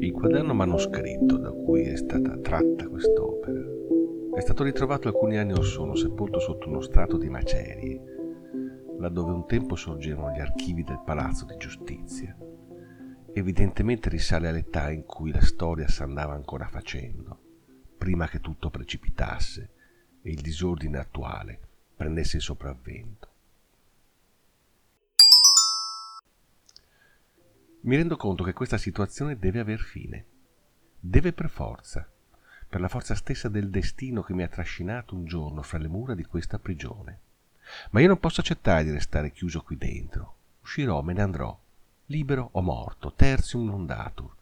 Il 0.00 0.12
quaderno 0.12 0.54
manoscritto 0.54 1.36
da 1.38 1.50
cui 1.50 1.82
è 1.82 1.96
stata 1.96 2.36
tratta 2.38 2.88
quest'opera 2.88 3.78
è 4.40 4.40
stato 4.42 4.62
ritrovato 4.62 5.08
alcuni 5.08 5.36
anni 5.38 5.52
or 5.52 5.64
sono 5.64 5.94
sepolto 5.94 6.38
sotto 6.38 6.68
uno 6.68 6.80
strato 6.80 7.18
di 7.18 7.28
macerie, 7.28 8.00
laddove 8.98 9.32
un 9.32 9.46
tempo 9.46 9.76
sorgevano 9.76 10.32
gli 10.32 10.40
archivi 10.40 10.82
del 10.82 11.02
Palazzo 11.04 11.44
di 11.44 11.56
Giustizia. 11.58 12.36
Evidentemente 13.32 14.08
risale 14.08 14.48
all'età 14.48 14.90
in 14.90 15.04
cui 15.04 15.30
la 15.30 15.42
storia 15.42 15.88
s'andava 15.88 16.32
ancora 16.32 16.66
facendo, 16.68 17.29
prima 18.00 18.26
che 18.28 18.40
tutto 18.40 18.70
precipitasse 18.70 19.70
e 20.22 20.30
il 20.30 20.40
disordine 20.40 20.96
attuale 20.96 21.60
prendesse 21.94 22.38
il 22.38 22.42
sopravvento. 22.42 23.28
Mi 27.82 27.96
rendo 27.96 28.16
conto 28.16 28.42
che 28.42 28.54
questa 28.54 28.78
situazione 28.78 29.38
deve 29.38 29.60
aver 29.60 29.80
fine. 29.80 30.24
Deve 30.98 31.34
per 31.34 31.50
forza, 31.50 32.10
per 32.66 32.80
la 32.80 32.88
forza 32.88 33.14
stessa 33.14 33.50
del 33.50 33.68
destino 33.68 34.22
che 34.22 34.32
mi 34.32 34.44
ha 34.44 34.48
trascinato 34.48 35.14
un 35.14 35.26
giorno 35.26 35.60
fra 35.60 35.76
le 35.76 35.88
mura 35.88 36.14
di 36.14 36.24
questa 36.24 36.58
prigione. 36.58 37.20
Ma 37.90 38.00
io 38.00 38.08
non 38.08 38.18
posso 38.18 38.40
accettare 38.40 38.82
di 38.82 38.92
restare 38.92 39.30
chiuso 39.30 39.60
qui 39.60 39.76
dentro. 39.76 40.36
Uscirò, 40.62 41.02
me 41.02 41.12
ne 41.12 41.20
andrò, 41.20 41.60
libero 42.06 42.48
o 42.52 42.62
morto, 42.62 43.12
tertium 43.12 43.66
non 43.66 43.84
datur. 43.84 44.38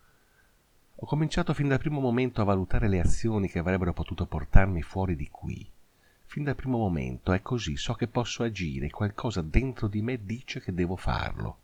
Ho 1.01 1.07
cominciato 1.07 1.55
fin 1.55 1.69
dal 1.69 1.79
primo 1.79 2.01
momento 2.01 2.41
a 2.41 2.45
valutare 2.45 2.89
le 2.89 2.99
azioni 2.99 3.49
che 3.49 3.61
avrebbero 3.61 3.93
potuto 3.93 4.27
portarmi 4.27 4.83
fuori 4.83 5.15
di 5.15 5.29
qui. 5.31 5.65
Fin 6.25 6.43
dal 6.43 6.57
primo 6.57 6.77
momento 6.77 7.33
è 7.33 7.41
così, 7.41 7.77
so 7.77 7.95
che 7.95 8.09
posso 8.09 8.43
agire, 8.43 8.91
qualcosa 8.91 9.41
dentro 9.41 9.87
di 9.87 10.03
me 10.03 10.25
dice 10.25 10.61
che 10.61 10.75
devo 10.75 10.97
farlo. 10.97 11.61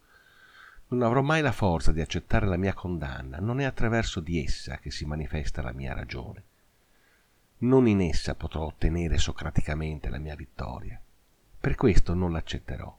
Non 0.88 1.02
avrò 1.02 1.20
mai 1.20 1.42
la 1.42 1.50
forza 1.50 1.90
di 1.90 2.00
accettare 2.00 2.46
la 2.46 2.56
mia 2.56 2.74
condanna, 2.74 3.38
non 3.40 3.58
è 3.58 3.64
attraverso 3.64 4.20
di 4.20 4.40
essa 4.40 4.78
che 4.78 4.92
si 4.92 5.04
manifesta 5.04 5.62
la 5.62 5.72
mia 5.72 5.94
ragione. 5.94 6.42
Non 7.58 7.88
in 7.88 8.02
essa 8.02 8.36
potrò 8.36 8.62
ottenere 8.62 9.18
socraticamente 9.18 10.10
la 10.10 10.18
mia 10.18 10.36
vittoria. 10.36 11.00
Per 11.58 11.74
questo 11.74 12.14
non 12.14 12.30
l'accetterò 12.30 12.98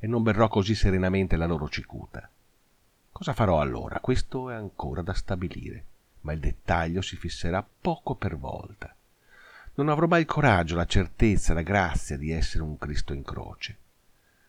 e 0.00 0.06
non 0.08 0.24
berrò 0.24 0.48
così 0.48 0.74
serenamente 0.74 1.36
la 1.36 1.46
loro 1.46 1.68
cicuta. 1.68 2.28
Cosa 3.16 3.32
farò 3.32 3.62
allora? 3.62 3.98
Questo 4.00 4.50
è 4.50 4.54
ancora 4.54 5.00
da 5.00 5.14
stabilire, 5.14 5.84
ma 6.20 6.34
il 6.34 6.38
dettaglio 6.38 7.00
si 7.00 7.16
fisserà 7.16 7.66
poco 7.80 8.14
per 8.14 8.36
volta. 8.36 8.94
Non 9.76 9.88
avrò 9.88 10.06
mai 10.06 10.20
il 10.20 10.26
coraggio, 10.26 10.76
la 10.76 10.84
certezza, 10.84 11.54
la 11.54 11.62
grazia 11.62 12.18
di 12.18 12.30
essere 12.30 12.62
un 12.62 12.76
Cristo 12.76 13.14
in 13.14 13.22
croce. 13.22 13.78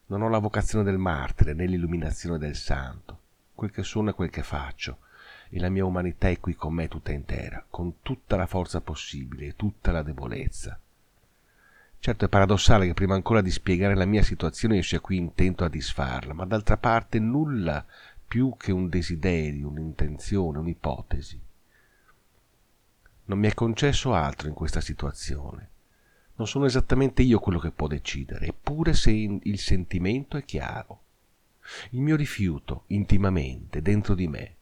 Non 0.07 0.21
ho 0.21 0.27
la 0.27 0.39
vocazione 0.39 0.83
del 0.83 0.97
martire 0.97 1.53
né 1.53 1.65
l'illuminazione 1.65 2.37
del 2.37 2.57
santo. 2.57 3.19
Quel 3.55 3.71
che 3.71 3.83
sono 3.83 4.09
è 4.09 4.13
quel 4.13 4.29
che 4.29 4.43
faccio, 4.43 4.97
e 5.47 5.59
la 5.61 5.69
mia 5.69 5.85
umanità 5.85 6.27
è 6.27 6.37
qui 6.41 6.53
con 6.53 6.73
me 6.73 6.89
tutta 6.89 7.13
intera, 7.13 7.63
con 7.69 8.01
tutta 8.01 8.35
la 8.35 8.47
forza 8.47 8.81
possibile 8.81 9.45
e 9.45 9.55
tutta 9.55 9.93
la 9.93 10.03
debolezza. 10.03 10.77
Certo 11.99 12.25
è 12.25 12.29
paradossale 12.29 12.85
che 12.85 12.93
prima 12.93 13.15
ancora 13.15 13.41
di 13.41 13.49
spiegare 13.49 13.95
la 13.95 14.05
mia 14.05 14.23
situazione 14.23 14.75
io 14.75 14.83
sia 14.83 14.99
qui 14.99 15.17
intento 15.17 15.63
a 15.63 15.69
disfarla, 15.69 16.33
ma 16.33 16.45
d'altra 16.45 16.77
parte 16.77 17.19
nulla 17.19 17.85
più 18.27 18.55
che 18.57 18.71
un 18.71 18.89
desiderio, 18.89 19.69
un'intenzione, 19.69 20.57
un'ipotesi. 20.57 21.39
Non 23.25 23.39
mi 23.39 23.47
è 23.47 23.53
concesso 23.53 24.13
altro 24.13 24.47
in 24.47 24.53
questa 24.53 24.81
situazione 24.81 25.69
non 26.37 26.47
sono 26.47 26.65
esattamente 26.65 27.23
io 27.23 27.39
quello 27.39 27.59
che 27.59 27.71
può 27.71 27.87
decidere, 27.87 28.47
eppure 28.47 28.93
se 28.93 29.11
il 29.11 29.59
sentimento 29.59 30.37
è 30.37 30.45
chiaro. 30.45 31.01
Il 31.91 31.99
mio 31.99 32.15
rifiuto, 32.15 32.83
intimamente, 32.87 33.81
dentro 33.81 34.13
di 34.13 34.27
me, 34.27 34.55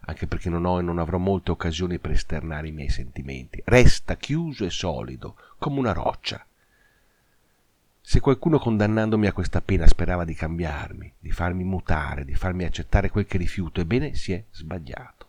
anche 0.00 0.26
perché 0.26 0.48
non 0.48 0.64
ho 0.64 0.78
e 0.78 0.82
non 0.82 0.98
avrò 0.98 1.18
molte 1.18 1.50
occasioni 1.50 1.98
per 1.98 2.12
esternare 2.12 2.68
i 2.68 2.72
miei 2.72 2.88
sentimenti, 2.88 3.62
resta 3.66 4.16
chiuso 4.16 4.64
e 4.64 4.70
solido, 4.70 5.36
come 5.58 5.78
una 5.78 5.92
roccia. 5.92 6.44
Se 8.08 8.20
qualcuno 8.20 8.58
condannandomi 8.58 9.26
a 9.26 9.34
questa 9.34 9.60
pena 9.60 9.86
sperava 9.86 10.24
di 10.24 10.32
cambiarmi, 10.32 11.12
di 11.18 11.30
farmi 11.30 11.62
mutare, 11.62 12.24
di 12.24 12.34
farmi 12.34 12.64
accettare 12.64 13.10
quel 13.10 13.26
che 13.26 13.36
rifiuto, 13.36 13.82
ebbene 13.82 14.14
si 14.14 14.32
è 14.32 14.42
sbagliato. 14.50 15.26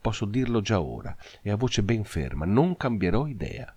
Posso 0.00 0.24
dirlo 0.24 0.62
già 0.62 0.80
ora 0.80 1.14
e 1.42 1.50
a 1.50 1.56
voce 1.56 1.82
ben 1.82 2.04
ferma, 2.04 2.46
non 2.46 2.78
cambierò 2.78 3.26
idea 3.26 3.76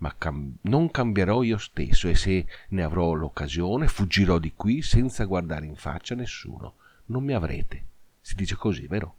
ma 0.00 0.14
cam- 0.18 0.56
non 0.64 0.90
cambierò 0.90 1.42
io 1.42 1.56
stesso 1.56 2.08
e 2.08 2.14
se 2.14 2.46
ne 2.68 2.82
avrò 2.82 3.14
l'occasione 3.14 3.88
fuggirò 3.88 4.38
di 4.38 4.52
qui 4.54 4.82
senza 4.82 5.24
guardare 5.24 5.64
in 5.64 5.76
faccia 5.76 6.14
nessuno. 6.14 6.74
Non 7.06 7.24
mi 7.24 7.32
avrete. 7.32 7.84
Si 8.20 8.34
dice 8.34 8.54
così, 8.54 8.86
vero? 8.86 9.14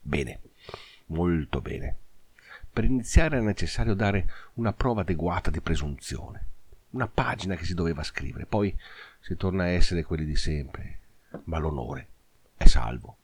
Bene, 0.00 0.40
molto 1.08 1.60
bene. 1.60 1.96
Per 2.72 2.84
iniziare 2.84 3.36
è 3.36 3.42
necessario 3.42 3.92
dare 3.92 4.30
una 4.54 4.72
prova 4.72 5.02
adeguata 5.02 5.50
di 5.50 5.60
presunzione, 5.60 6.52
una 6.94 7.08
pagina 7.08 7.56
che 7.56 7.64
si 7.64 7.74
doveva 7.74 8.02
scrivere, 8.02 8.46
poi 8.46 8.74
si 9.20 9.36
torna 9.36 9.64
a 9.64 9.68
essere 9.68 10.04
quelli 10.04 10.24
di 10.24 10.36
sempre, 10.36 11.00
ma 11.44 11.58
l'onore 11.58 12.08
è 12.56 12.66
salvo. 12.66 13.18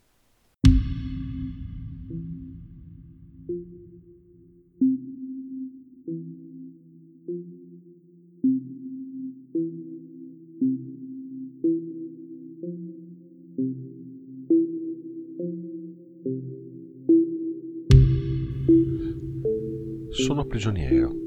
Sono 20.11 20.45
prigioniero. 20.45 21.20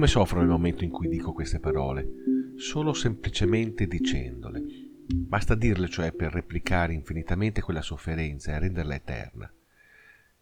Come 0.00 0.12
soffro 0.12 0.38
nel 0.38 0.48
momento 0.48 0.82
in 0.82 0.88
cui 0.88 1.08
dico 1.08 1.34
queste 1.34 1.60
parole? 1.60 2.08
Solo 2.56 2.94
semplicemente 2.94 3.86
dicendole. 3.86 4.62
Basta 5.06 5.54
dirle 5.54 5.90
cioè 5.90 6.12
per 6.12 6.32
replicare 6.32 6.94
infinitamente 6.94 7.60
quella 7.60 7.82
sofferenza 7.82 8.50
e 8.50 8.58
renderla 8.60 8.94
eterna. 8.94 9.52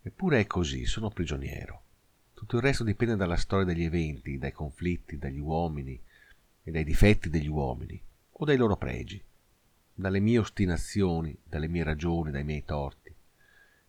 Eppure 0.00 0.38
è 0.38 0.46
così, 0.46 0.86
sono 0.86 1.10
prigioniero. 1.10 1.82
Tutto 2.34 2.54
il 2.54 2.62
resto 2.62 2.84
dipende 2.84 3.16
dalla 3.16 3.34
storia 3.34 3.66
degli 3.66 3.82
eventi, 3.82 4.38
dai 4.38 4.52
conflitti, 4.52 5.18
dagli 5.18 5.40
uomini 5.40 6.00
e 6.62 6.70
dai 6.70 6.84
difetti 6.84 7.28
degli 7.28 7.48
uomini 7.48 8.00
o 8.30 8.44
dai 8.44 8.56
loro 8.56 8.76
pregi, 8.76 9.20
dalle 9.92 10.20
mie 10.20 10.38
ostinazioni, 10.38 11.36
dalle 11.42 11.66
mie 11.66 11.82
ragioni, 11.82 12.30
dai 12.30 12.44
miei 12.44 12.64
torti 12.64 13.12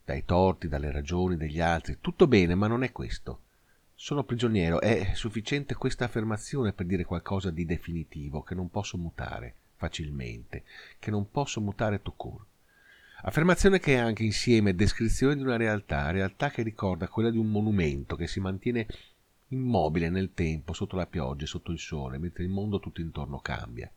dai 0.03 0.25
torti, 0.25 0.67
dalle 0.67 0.91
ragioni 0.91 1.37
degli 1.37 1.61
altri, 1.61 1.99
tutto 2.01 2.25
bene, 2.25 2.55
ma 2.55 2.65
non 2.65 2.81
è 2.81 2.91
questo. 2.91 3.41
Sono 4.01 4.23
prigioniero, 4.23 4.79
è 4.79 5.11
sufficiente 5.13 5.75
questa 5.75 6.05
affermazione 6.05 6.71
per 6.71 6.85
dire 6.85 7.03
qualcosa 7.03 7.51
di 7.51 7.65
definitivo, 7.65 8.43
che 8.43 8.55
non 8.55 8.69
posso 8.69 8.97
mutare 8.97 9.55
facilmente, 9.75 10.63
che 10.99 11.11
non 11.11 11.29
posso 11.29 11.59
mutare 11.59 12.01
tout 12.01 12.15
court. 12.15 12.45
Affermazione 13.23 13.77
che 13.79 13.95
è 13.95 13.97
anche 13.97 14.23
insieme 14.23 14.73
descrizione 14.73 15.35
di 15.35 15.41
una 15.41 15.57
realtà, 15.57 16.11
realtà 16.11 16.49
che 16.49 16.61
ricorda 16.61 17.09
quella 17.09 17.29
di 17.29 17.37
un 17.37 17.51
monumento 17.51 18.15
che 18.15 18.27
si 18.27 18.39
mantiene 18.39 18.87
immobile 19.49 20.09
nel 20.09 20.31
tempo, 20.33 20.71
sotto 20.71 20.95
la 20.95 21.05
pioggia 21.05 21.43
e 21.43 21.47
sotto 21.47 21.73
il 21.73 21.79
sole, 21.79 22.17
mentre 22.17 22.43
il 22.43 22.49
mondo 22.49 22.79
tutto 22.79 23.01
intorno 23.01 23.39
cambia. 23.39 23.91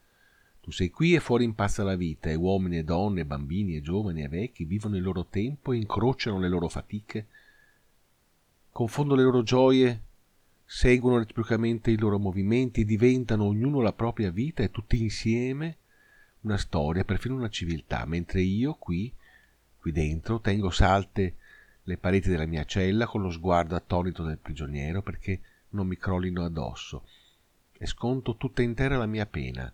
Tu 0.61 0.73
sei 0.73 0.91
qui 0.91 1.15
e 1.15 1.21
fuori 1.21 1.45
impazza 1.45 1.85
la 1.85 1.95
vita, 1.95 2.29
e 2.29 2.35
uomini 2.35 2.79
e 2.79 2.83
donne, 2.83 3.25
bambini 3.25 3.77
e 3.77 3.83
giovani 3.83 4.25
e 4.25 4.29
vecchi 4.29 4.65
vivono 4.65 4.97
il 4.97 5.03
loro 5.05 5.27
tempo 5.27 5.73
e 5.73 5.77
incrociano 5.77 6.41
le 6.41 6.49
loro 6.49 6.67
fatiche, 6.67 7.29
confondono 8.73 9.21
le 9.21 9.25
loro 9.27 9.43
gioie, 9.43 10.03
seguono 10.65 11.19
reciprocamente 11.19 11.91
i 11.91 11.99
loro 11.99 12.19
movimenti, 12.19 12.85
diventano 12.85 13.45
ognuno 13.45 13.81
la 13.81 13.93
propria 13.93 14.31
vita 14.31 14.63
e 14.63 14.71
tutti 14.71 15.01
insieme 15.01 15.77
una 16.41 16.57
storia, 16.57 17.05
perfino 17.05 17.37
una 17.37 17.51
civiltà, 17.51 18.05
mentre 18.05 18.41
io 18.41 18.75
qui, 18.75 19.13
qui 19.79 19.93
dentro, 19.93 20.41
tengo 20.41 20.71
salte 20.71 21.37
le 21.85 21.97
pareti 21.97 22.31
della 22.31 22.47
mia 22.47 22.65
cella 22.65 23.07
con 23.07 23.23
lo 23.23 23.31
sguardo 23.31 23.77
attonito 23.77 24.25
del 24.25 24.39
prigioniero 24.39 25.03
perché 25.03 25.41
non 25.71 25.87
mi 25.87 25.97
crollino 25.97 26.45
addosso 26.45 27.07
e 27.73 27.87
sconto 27.87 28.37
tutta 28.37 28.63
intera 28.63 28.97
la 28.97 29.07
mia 29.07 29.27
pena 29.27 29.73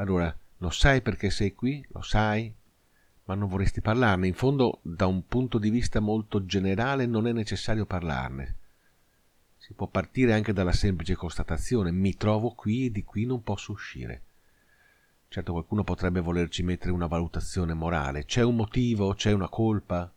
allora, 0.00 0.34
lo 0.58 0.70
sai 0.70 1.02
perché 1.02 1.28
sei 1.28 1.54
qui? 1.54 1.84
Lo 1.90 2.00
sai? 2.00 2.52
Ma 3.30 3.36
non 3.36 3.48
vorresti 3.48 3.80
parlarne? 3.80 4.26
In 4.26 4.34
fondo, 4.34 4.80
da 4.82 5.06
un 5.06 5.24
punto 5.28 5.58
di 5.58 5.70
vista 5.70 6.00
molto 6.00 6.44
generale, 6.46 7.06
non 7.06 7.28
è 7.28 7.32
necessario 7.32 7.86
parlarne. 7.86 8.56
Si 9.56 9.72
può 9.72 9.86
partire 9.86 10.32
anche 10.32 10.52
dalla 10.52 10.72
semplice 10.72 11.14
constatazione 11.14 11.92
mi 11.92 12.16
trovo 12.16 12.50
qui 12.54 12.86
e 12.86 12.90
di 12.90 13.04
qui 13.04 13.26
non 13.26 13.44
posso 13.44 13.70
uscire. 13.70 14.22
Certo 15.28 15.52
qualcuno 15.52 15.84
potrebbe 15.84 16.18
volerci 16.18 16.64
mettere 16.64 16.90
una 16.90 17.06
valutazione 17.06 17.72
morale. 17.72 18.24
C'è 18.24 18.42
un 18.42 18.56
motivo? 18.56 19.14
C'è 19.14 19.30
una 19.30 19.48
colpa? 19.48 20.12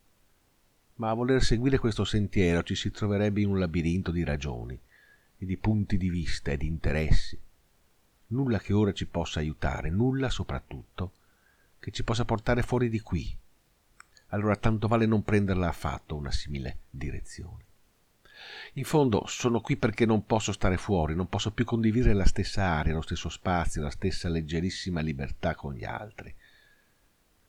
ma 0.95 1.09
a 1.11 1.13
voler 1.13 1.43
seguire 1.43 1.77
questo 1.77 2.05
sentiero 2.05 2.63
ci 2.63 2.73
si 2.73 2.89
troverebbe 2.89 3.41
in 3.41 3.49
un 3.49 3.59
labirinto 3.59 4.09
di 4.09 4.23
ragioni 4.23 4.73
e 5.37 5.45
di 5.45 5.57
punti 5.57 5.97
di 5.97 6.09
vista 6.09 6.49
e 6.49 6.57
di 6.57 6.65
interessi. 6.65 7.39
Nulla 8.27 8.57
che 8.57 8.73
ora 8.73 8.91
ci 8.91 9.05
possa 9.05 9.39
aiutare, 9.39 9.91
nulla 9.91 10.29
soprattutto 10.31 11.11
che 11.83 11.91
ci 11.91 12.05
possa 12.05 12.23
portare 12.23 12.61
fuori 12.61 12.87
di 12.87 13.01
qui. 13.01 13.37
Allora 14.27 14.55
tanto 14.55 14.87
vale 14.87 15.05
non 15.05 15.21
prenderla 15.21 15.67
affatto 15.67 16.15
una 16.15 16.31
simile 16.31 16.83
direzione. 16.89 17.65
In 18.75 18.85
fondo 18.85 19.25
sono 19.27 19.59
qui 19.59 19.75
perché 19.75 20.05
non 20.05 20.25
posso 20.25 20.53
stare 20.53 20.77
fuori, 20.77 21.13
non 21.13 21.27
posso 21.27 21.51
più 21.51 21.65
condividere 21.65 22.13
la 22.13 22.25
stessa 22.25 22.63
aria, 22.63 22.93
lo 22.93 23.01
stesso 23.01 23.27
spazio, 23.27 23.83
la 23.83 23.89
stessa 23.89 24.29
leggerissima 24.29 25.01
libertà 25.01 25.55
con 25.55 25.73
gli 25.73 25.83
altri, 25.83 26.33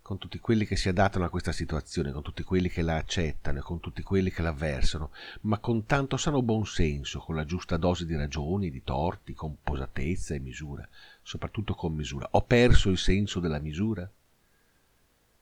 con 0.03 0.19
tutti 0.19 0.41
quelli 0.41 0.67
che 0.67 0.75
si 0.75 0.89
adattano 0.89 1.25
a 1.25 1.31
questa 1.31 1.53
situazione, 1.53 2.11
con 2.11 2.23
tutti 2.23 2.43
quelli 2.43 2.69
che 2.69 2.83
la 2.83 2.97
accettano 2.97 3.61
e 3.61 3.63
con 3.63 3.79
tutti 3.79 4.03
quelli 4.03 4.33
che 4.33 4.43
l'avversano, 4.43 5.13
ma 5.43 5.59
con 5.59 5.87
tanto 5.87 6.17
sano 6.17 6.43
buonsenso, 6.43 7.21
con 7.21 7.37
la 7.37 7.45
giusta 7.45 7.77
dose 7.77 8.05
di 8.05 8.17
ragioni, 8.17 8.69
di 8.69 8.83
torti, 8.83 9.33
con 9.33 9.59
posatezza 9.63 10.35
e 10.35 10.41
misura, 10.41 10.87
soprattutto 11.23 11.75
con 11.75 11.95
misura. 11.95 12.27
Ho 12.33 12.43
perso 12.43 12.91
il 12.91 12.99
senso 12.99 13.39
della 13.39 13.61
misura? 13.61 14.11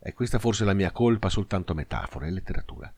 E 0.04 0.12
questa 0.14 0.38
forse 0.38 0.64
la 0.64 0.75
mia 0.75 0.90
colpa 0.90 1.28
soltanto 1.28 1.75
metafora 1.75 2.26
e 2.26 2.31
letteratura 2.31 2.93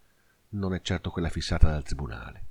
non 0.54 0.74
è 0.74 0.80
certo 0.80 1.10
quella 1.10 1.28
fissata 1.28 1.68
dal 1.70 1.82
tribunale. 1.82 2.46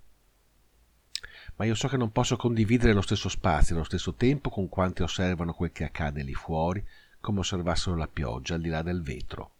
Ma 1.56 1.66
io 1.66 1.76
so 1.76 1.88
che 1.88 1.98
non 1.98 2.12
posso 2.12 2.36
condividere 2.36 2.94
lo 2.94 3.02
stesso 3.02 3.30
spazio 3.30 3.76
e 3.76 3.78
lo 3.78 3.84
stesso 3.84 4.14
tempo 4.14 4.50
con 4.50 4.70
quanti 4.70 5.04
osservano 5.04 5.54
quel 5.54 5.72
che 5.72 5.84
accade 5.84 6.24
lì 6.24 6.34
fuori, 6.34 6.86
come 7.20 7.40
osservassero 7.40 7.96
la 7.96 8.08
pioggia 8.08 8.56
al 8.56 8.62
di 8.62 8.70
là 8.70 8.82
del 8.82 9.02
vetro. 9.02 9.52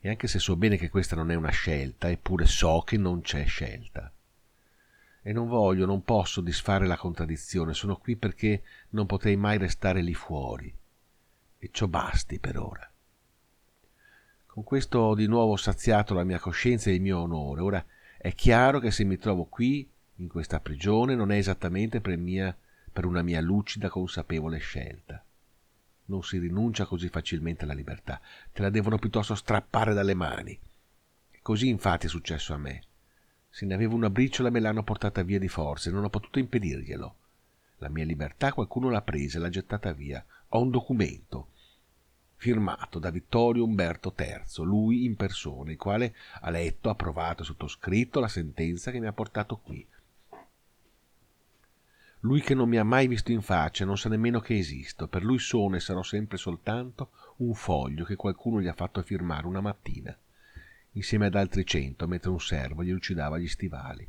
E 0.00 0.08
anche 0.08 0.26
se 0.26 0.38
so 0.38 0.56
bene 0.56 0.76
che 0.76 0.90
questa 0.90 1.16
non 1.16 1.30
è 1.30 1.34
una 1.34 1.50
scelta, 1.50 2.10
eppure 2.10 2.46
so 2.46 2.82
che 2.84 2.96
non 2.96 3.22
c'è 3.22 3.44
scelta. 3.46 4.12
E 5.22 5.32
non 5.32 5.48
voglio, 5.48 5.86
non 5.86 6.04
posso 6.04 6.40
disfare 6.40 6.86
la 6.86 6.96
contraddizione, 6.96 7.72
sono 7.72 7.96
qui 7.96 8.16
perché 8.16 8.62
non 8.90 9.06
potrei 9.06 9.36
mai 9.36 9.58
restare 9.58 10.02
lì 10.02 10.14
fuori. 10.14 10.74
E 11.58 11.68
ciò 11.72 11.86
basti 11.86 12.38
per 12.38 12.58
ora. 12.58 12.93
Con 14.54 14.62
questo 14.62 15.00
ho 15.00 15.14
di 15.16 15.26
nuovo 15.26 15.56
saziato 15.56 16.14
la 16.14 16.22
mia 16.22 16.38
coscienza 16.38 16.88
e 16.88 16.94
il 16.94 17.00
mio 17.00 17.18
onore. 17.18 17.60
Ora 17.60 17.84
è 18.16 18.36
chiaro 18.36 18.78
che 18.78 18.92
se 18.92 19.02
mi 19.02 19.18
trovo 19.18 19.46
qui, 19.46 19.90
in 20.18 20.28
questa 20.28 20.60
prigione, 20.60 21.16
non 21.16 21.32
è 21.32 21.36
esattamente 21.38 22.00
per, 22.00 22.16
mia, 22.16 22.56
per 22.92 23.04
una 23.04 23.22
mia 23.22 23.40
lucida, 23.40 23.88
consapevole 23.88 24.58
scelta. 24.58 25.20
Non 26.04 26.22
si 26.22 26.38
rinuncia 26.38 26.84
così 26.84 27.08
facilmente 27.08 27.64
alla 27.64 27.72
libertà, 27.72 28.20
te 28.52 28.62
la 28.62 28.70
devono 28.70 28.96
piuttosto 28.96 29.34
strappare 29.34 29.92
dalle 29.92 30.14
mani. 30.14 30.56
Così 31.42 31.66
infatti 31.66 32.06
è 32.06 32.08
successo 32.08 32.54
a 32.54 32.56
me. 32.56 32.84
Se 33.50 33.66
ne 33.66 33.74
avevo 33.74 33.96
una 33.96 34.08
briciola 34.08 34.50
me 34.50 34.60
l'hanno 34.60 34.84
portata 34.84 35.24
via 35.24 35.40
di 35.40 35.48
forza 35.48 35.90
e 35.90 35.92
non 35.92 36.04
ho 36.04 36.10
potuto 36.10 36.38
impedirglielo. 36.38 37.16
La 37.78 37.88
mia 37.88 38.04
libertà 38.04 38.52
qualcuno 38.52 38.88
l'ha 38.88 39.02
presa 39.02 39.38
e 39.38 39.40
l'ha 39.40 39.48
gettata 39.48 39.90
via. 39.90 40.24
Ho 40.50 40.60
un 40.60 40.70
documento 40.70 41.48
firmato 42.44 42.98
da 42.98 43.08
Vittorio 43.08 43.64
Umberto 43.64 44.14
III, 44.14 44.66
lui 44.66 45.06
in 45.06 45.16
persona, 45.16 45.70
il 45.70 45.78
quale 45.78 46.14
ha 46.42 46.50
letto, 46.50 46.90
approvato 46.90 47.40
e 47.40 47.46
sottoscritto 47.46 48.20
la 48.20 48.28
sentenza 48.28 48.90
che 48.90 49.00
mi 49.00 49.06
ha 49.06 49.14
portato 49.14 49.56
qui. 49.56 49.88
Lui 52.20 52.42
che 52.42 52.52
non 52.52 52.68
mi 52.68 52.76
ha 52.76 52.84
mai 52.84 53.06
visto 53.06 53.32
in 53.32 53.40
faccia, 53.40 53.86
non 53.86 53.96
sa 53.96 54.10
nemmeno 54.10 54.40
che 54.40 54.58
esisto, 54.58 55.08
per 55.08 55.24
lui 55.24 55.38
sono 55.38 55.76
e 55.76 55.80
sarò 55.80 56.02
sempre 56.02 56.36
soltanto 56.36 57.12
un 57.38 57.54
foglio 57.54 58.04
che 58.04 58.14
qualcuno 58.14 58.60
gli 58.60 58.68
ha 58.68 58.74
fatto 58.74 59.00
firmare 59.00 59.46
una 59.46 59.62
mattina, 59.62 60.14
insieme 60.92 61.24
ad 61.24 61.36
altri 61.36 61.64
cento, 61.64 62.06
mentre 62.06 62.28
un 62.28 62.40
servo 62.40 62.84
gli 62.84 62.92
lucidava 62.92 63.38
gli 63.38 63.48
stivali. 63.48 64.06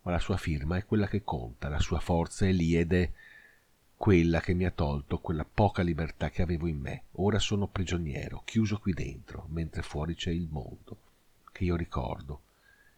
Ma 0.00 0.12
la 0.12 0.18
sua 0.18 0.38
firma 0.38 0.78
è 0.78 0.86
quella 0.86 1.08
che 1.08 1.22
conta, 1.22 1.68
la 1.68 1.78
sua 1.78 2.00
forza 2.00 2.46
è 2.46 2.52
lì 2.52 2.74
ed 2.74 2.94
è 2.94 3.12
quella 4.04 4.40
che 4.40 4.52
mi 4.52 4.66
ha 4.66 4.70
tolto 4.70 5.18
quella 5.18 5.46
poca 5.46 5.80
libertà 5.80 6.28
che 6.28 6.42
avevo 6.42 6.66
in 6.66 6.78
me. 6.78 7.04
Ora 7.12 7.38
sono 7.38 7.68
prigioniero, 7.68 8.42
chiuso 8.44 8.76
qui 8.76 8.92
dentro, 8.92 9.46
mentre 9.48 9.80
fuori 9.80 10.14
c'è 10.14 10.30
il 10.30 10.46
mondo, 10.50 10.98
che 11.50 11.64
io 11.64 11.74
ricordo, 11.74 12.42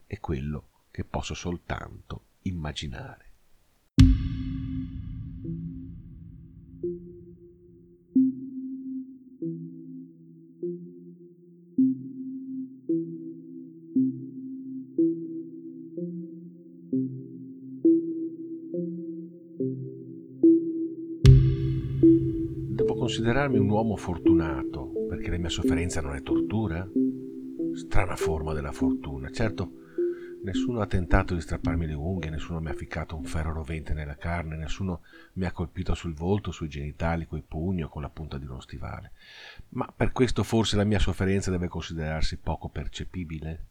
e 0.09 0.19
quello 0.19 0.69
che 0.91 1.05
posso 1.05 1.33
soltanto 1.35 2.23
immaginare. 2.43 3.26
Considerarmi 23.17 23.57
un 23.57 23.71
uomo 23.71 23.97
fortunato 23.97 24.93
perché 25.09 25.31
la 25.31 25.39
mia 25.39 25.49
sofferenza 25.49 26.03
non 26.03 26.17
è 26.17 26.23
tortura? 26.23 26.87
Strana 27.75 28.15
forma 28.15 28.53
della 28.53 28.73
fortuna. 28.73 29.31
Certo, 29.31 29.71
nessuno 30.43 30.81
ha 30.81 30.87
tentato 30.87 31.33
di 31.33 31.41
strapparmi 31.41 31.87
le 31.87 31.95
unghie, 31.95 32.29
nessuno 32.29 32.61
mi 32.61 32.69
ha 32.69 32.75
ficcato 32.75 33.17
un 33.17 33.25
ferro 33.25 33.55
rovente 33.55 33.95
nella 33.95 34.17
carne, 34.17 34.57
nessuno 34.57 35.01
mi 35.35 35.47
ha 35.47 35.53
colpito 35.53 35.95
sul 35.95 36.13
volto, 36.13 36.51
sui 36.51 36.69
genitali, 36.69 37.27
coi 37.27 37.41
pugni 37.41 37.85
o 37.85 37.89
con 37.89 38.03
la 38.03 38.11
punta 38.11 38.37
di 38.37 38.45
uno 38.45 38.61
stivale. 38.61 39.13
Ma 39.71 39.91
per 39.97 40.13
questo 40.13 40.43
forse 40.43 40.77
la 40.77 40.85
mia 40.85 40.99
sofferenza 40.99 41.51
deve 41.51 41.69
considerarsi 41.69 42.37
poco 42.37 42.69
percepibile? 42.69 43.65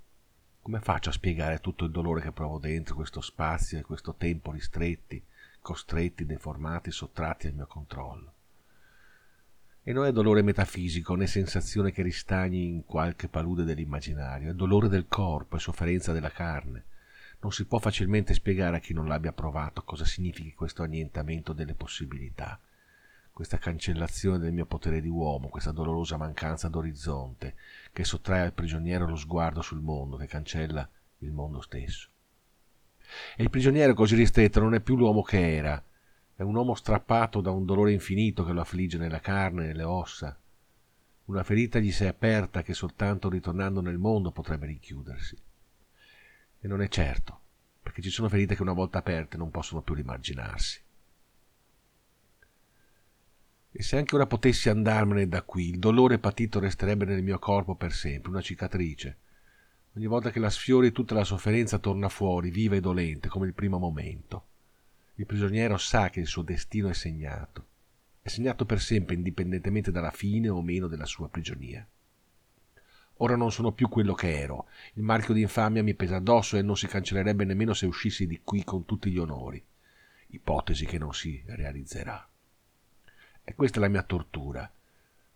Come 0.60 0.80
faccio 0.80 1.10
a 1.10 1.14
spiegare 1.14 1.60
tutto 1.60 1.86
il 1.86 1.92
dolore 1.92 2.22
che 2.22 2.32
provo 2.32 2.58
dentro 2.58 2.96
questo 2.96 3.22
spazio 3.22 3.78
e 3.78 3.84
questo 3.84 4.16
tempo 4.16 4.52
ristretti, 4.52 5.24
costretti, 5.62 6.26
deformati, 6.26 6.90
sottratti 6.90 7.46
al 7.46 7.54
mio 7.54 7.68
controllo? 7.68 8.35
E 9.88 9.94
non 9.94 10.06
è 10.06 10.12
dolore 10.12 10.42
metafisico 10.42 11.14
né 11.14 11.28
sensazione 11.28 11.92
che 11.92 12.02
ristagni 12.02 12.66
in 12.66 12.86
qualche 12.86 13.28
palude 13.28 13.64
dell'immaginario, 13.64 14.50
è 14.50 14.54
dolore 14.56 14.88
del 14.88 15.06
corpo 15.08 15.58
e 15.58 15.60
sofferenza 15.60 16.12
della 16.12 16.32
carne. 16.32 16.86
Non 17.42 17.52
si 17.52 17.66
può 17.66 17.78
facilmente 17.78 18.34
spiegare 18.34 18.78
a 18.78 18.80
chi 18.80 18.94
non 18.94 19.08
l'abbia 19.08 19.32
provato 19.32 19.84
cosa 19.84 20.04
significhi 20.04 20.56
questo 20.56 20.82
annientamento 20.82 21.54
delle 21.54 21.76
possibilità, 21.76 22.60
questa 23.32 23.60
cancellazione 23.60 24.40
del 24.40 24.54
mio 24.54 24.66
potere 24.66 25.02
di 25.02 25.08
uomo, 25.08 25.50
questa 25.50 25.72
dolorosa 25.72 26.18
mancanza 26.18 26.68
d'orizzonte 26.68 27.54
che 27.94 28.04
sottrae 28.04 28.42
al 28.42 28.54
prigioniero 28.54 29.06
lo 29.06 29.16
sguardo 29.16 29.62
sul 29.62 29.82
mondo, 29.82 30.18
che 30.18 30.26
cancella 30.26 30.90
il 31.20 31.32
mondo 31.32 31.62
stesso. 31.62 32.10
E 33.36 33.44
il 33.44 33.52
prigioniero 33.52 33.94
così 33.94 34.16
ristretto 34.16 34.60
non 34.60 34.74
è 34.74 34.80
più 34.80 34.96
l'uomo 34.96 35.22
che 35.22 35.58
era, 35.58 35.80
è 36.38 36.42
un 36.42 36.54
uomo 36.54 36.76
strappato 36.76 37.40
da 37.40 37.52
un 37.52 37.66
dolore 37.66 37.94
infinito 37.94 38.44
che 38.44 38.52
lo 38.52 38.60
affligge 38.60 38.98
nella 38.98 39.22
carne 39.22 39.64
e 39.64 39.68
nelle 39.68 39.84
ossa. 39.84 40.38
Una 41.26 41.44
ferita 41.44 41.80
gli 41.80 41.92
si 41.92 42.04
è 42.04 42.08
aperta 42.08 42.62
che 42.62 42.74
soltanto 42.74 43.30
ritornando 43.30 43.80
nel 43.80 43.98
mondo 43.98 44.32
potrebbe 44.32 44.66
richiudersi. 44.66 45.38
E 46.60 46.68
non 46.68 46.82
è 46.82 46.90
certo, 46.90 47.40
perché 47.82 48.02
ci 48.02 48.10
sono 48.10 48.28
ferite 48.28 48.54
che 48.54 48.62
una 48.62 48.74
volta 48.74 48.98
aperte 48.98 49.38
non 49.38 49.50
possono 49.50 49.82
più 49.82 49.94
rimarginarsi. 49.94 50.82
E 53.72 53.84
se 53.84 53.98
anche 53.98 54.16
ora 54.16 54.28
potessi 54.28 54.70
andarmene 54.70 55.28
da 55.28 55.42
qui, 55.42 55.70
il 55.70 55.80
dolore 55.80 56.20
patito 56.20 56.60
resterebbe 56.60 57.06
nel 57.06 57.24
mio 57.24 57.40
corpo 57.40 57.76
per 57.76 57.94
sempre, 57.94 58.30
una 58.30 58.42
cicatrice. 58.42 59.18
Ogni 59.96 60.08
volta 60.08 60.32
che 60.32 60.40
la 60.40 60.50
sfiori 60.50 60.92
tutta 60.92 61.16
la 61.16 61.24
sofferenza 61.24 61.78
torna 61.78 62.10
fuori, 62.10 62.50
viva 62.50 62.76
e 62.76 62.82
dolente, 62.82 63.30
come 63.30 63.48
il 63.48 63.54
primo 63.54 63.78
momento. 63.78 64.48
Il 65.18 65.26
prigioniero 65.26 65.78
sa 65.78 66.10
che 66.10 66.20
il 66.20 66.28
suo 66.28 66.42
destino 66.42 66.90
è 66.90 66.94
segnato, 66.94 67.68
è 68.22 68.28
segnato 68.28 68.66
per 68.66 68.82
sempre 68.82 69.16
indipendentemente 69.16 69.90
dalla 69.90 70.12
fine 70.12 70.50
o 70.50 70.62
meno 70.62 70.88
della 70.88 71.06
sua 71.06 71.30
prigionia. 71.30 71.88
Ora 73.20 73.38
non 73.38 73.50
sono 73.50 73.72
più 73.72 73.88
quello 73.88 74.14
che 74.14 74.38
ero, 74.38 74.68
il 74.96 75.04
marchio 75.04 75.34
di 75.34 75.42
infamia 75.42 75.84
mi 75.84 75.94
pesa 75.94 76.18
addosso 76.18 76.58
e 76.58 76.62
non 76.62 76.76
si 76.76 76.88
cancellerebbe 76.88 77.46
nemmeno 77.46 77.74
se 77.74 77.86
uscissi 77.86 78.28
di 78.28 78.42
qui 78.44 78.66
con 78.66 78.84
tutti 78.84 79.10
gli 79.10 79.18
onori, 79.18 79.64
ipotesi 80.28 80.86
che 80.86 80.98
non 80.98 81.14
si 81.14 81.42
realizzerà. 81.46 82.28
E 83.42 83.56
questa 83.56 83.78
è 83.78 83.82
la 83.82 83.88
mia 83.88 84.04
tortura, 84.04 84.70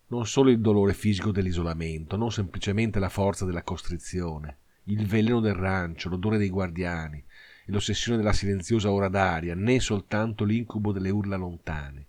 non 0.08 0.26
solo 0.26 0.50
il 0.50 0.60
dolore 0.60 0.92
fisico 0.92 1.30
dell'isolamento, 1.30 2.16
non 2.16 2.30
semplicemente 2.30 2.98
la 2.98 3.08
forza 3.08 3.46
della 3.46 3.62
costrizione, 3.62 4.58
il 4.84 5.06
veleno 5.06 5.40
del 5.40 5.54
rancio, 5.54 6.10
l'odore 6.10 6.36
dei 6.36 6.50
guardiani, 6.50 7.24
l'ossessione 7.70 8.16
della 8.16 8.32
silenziosa 8.32 8.90
ora 8.90 9.08
d'aria, 9.08 9.54
né 9.54 9.80
soltanto 9.80 10.44
l'incubo 10.44 10.92
delle 10.92 11.10
urla 11.10 11.36
lontane, 11.36 12.06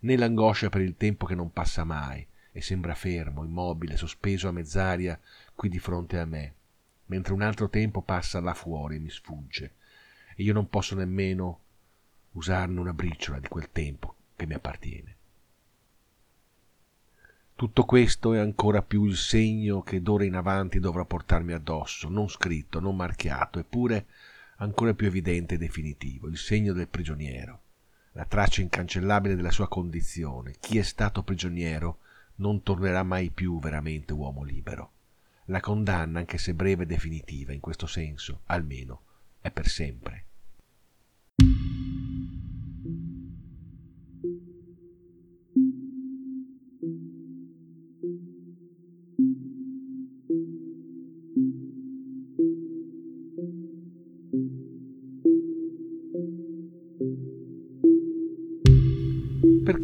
né 0.00 0.16
l'angoscia 0.16 0.68
per 0.68 0.80
il 0.80 0.96
tempo 0.96 1.26
che 1.26 1.34
non 1.34 1.52
passa 1.52 1.84
mai 1.84 2.26
e 2.52 2.60
sembra 2.60 2.94
fermo, 2.94 3.44
immobile, 3.44 3.96
sospeso 3.96 4.48
a 4.48 4.52
mezz'aria 4.52 5.18
qui 5.54 5.68
di 5.68 5.78
fronte 5.78 6.18
a 6.18 6.24
me, 6.24 6.54
mentre 7.06 7.32
un 7.32 7.42
altro 7.42 7.68
tempo 7.68 8.02
passa 8.02 8.40
là 8.40 8.54
fuori 8.54 8.96
e 8.96 9.00
mi 9.00 9.10
sfugge, 9.10 9.72
e 10.36 10.42
io 10.42 10.52
non 10.52 10.68
posso 10.68 10.94
nemmeno 10.94 11.60
usarne 12.32 12.80
una 12.80 12.92
briciola 12.92 13.38
di 13.38 13.48
quel 13.48 13.70
tempo 13.70 14.14
che 14.36 14.46
mi 14.46 14.54
appartiene. 14.54 15.16
Tutto 17.56 17.84
questo 17.84 18.34
è 18.34 18.38
ancora 18.38 18.82
più 18.82 19.04
il 19.04 19.16
segno 19.16 19.82
che 19.82 20.02
d'ora 20.02 20.24
in 20.24 20.34
avanti 20.34 20.80
dovrò 20.80 21.04
portarmi 21.04 21.52
addosso, 21.52 22.08
non 22.08 22.28
scritto, 22.28 22.80
non 22.80 22.96
marchiato, 22.96 23.60
eppure 23.60 24.06
ancora 24.56 24.94
più 24.94 25.06
evidente 25.06 25.54
e 25.54 25.58
definitivo, 25.58 26.28
il 26.28 26.36
segno 26.36 26.72
del 26.72 26.88
prigioniero, 26.88 27.62
la 28.12 28.24
traccia 28.24 28.62
incancellabile 28.62 29.34
della 29.36 29.50
sua 29.50 29.68
condizione. 29.68 30.56
Chi 30.60 30.78
è 30.78 30.82
stato 30.82 31.22
prigioniero 31.22 31.98
non 32.36 32.62
tornerà 32.62 33.02
mai 33.02 33.30
più 33.30 33.58
veramente 33.58 34.12
uomo 34.12 34.42
libero. 34.42 34.92
La 35.46 35.60
condanna, 35.60 36.20
anche 36.20 36.38
se 36.38 36.54
breve 36.54 36.84
e 36.84 36.86
definitiva, 36.86 37.52
in 37.52 37.60
questo 37.60 37.86
senso, 37.86 38.42
almeno, 38.46 39.02
è 39.40 39.50
per 39.50 39.68
sempre. 39.68 40.24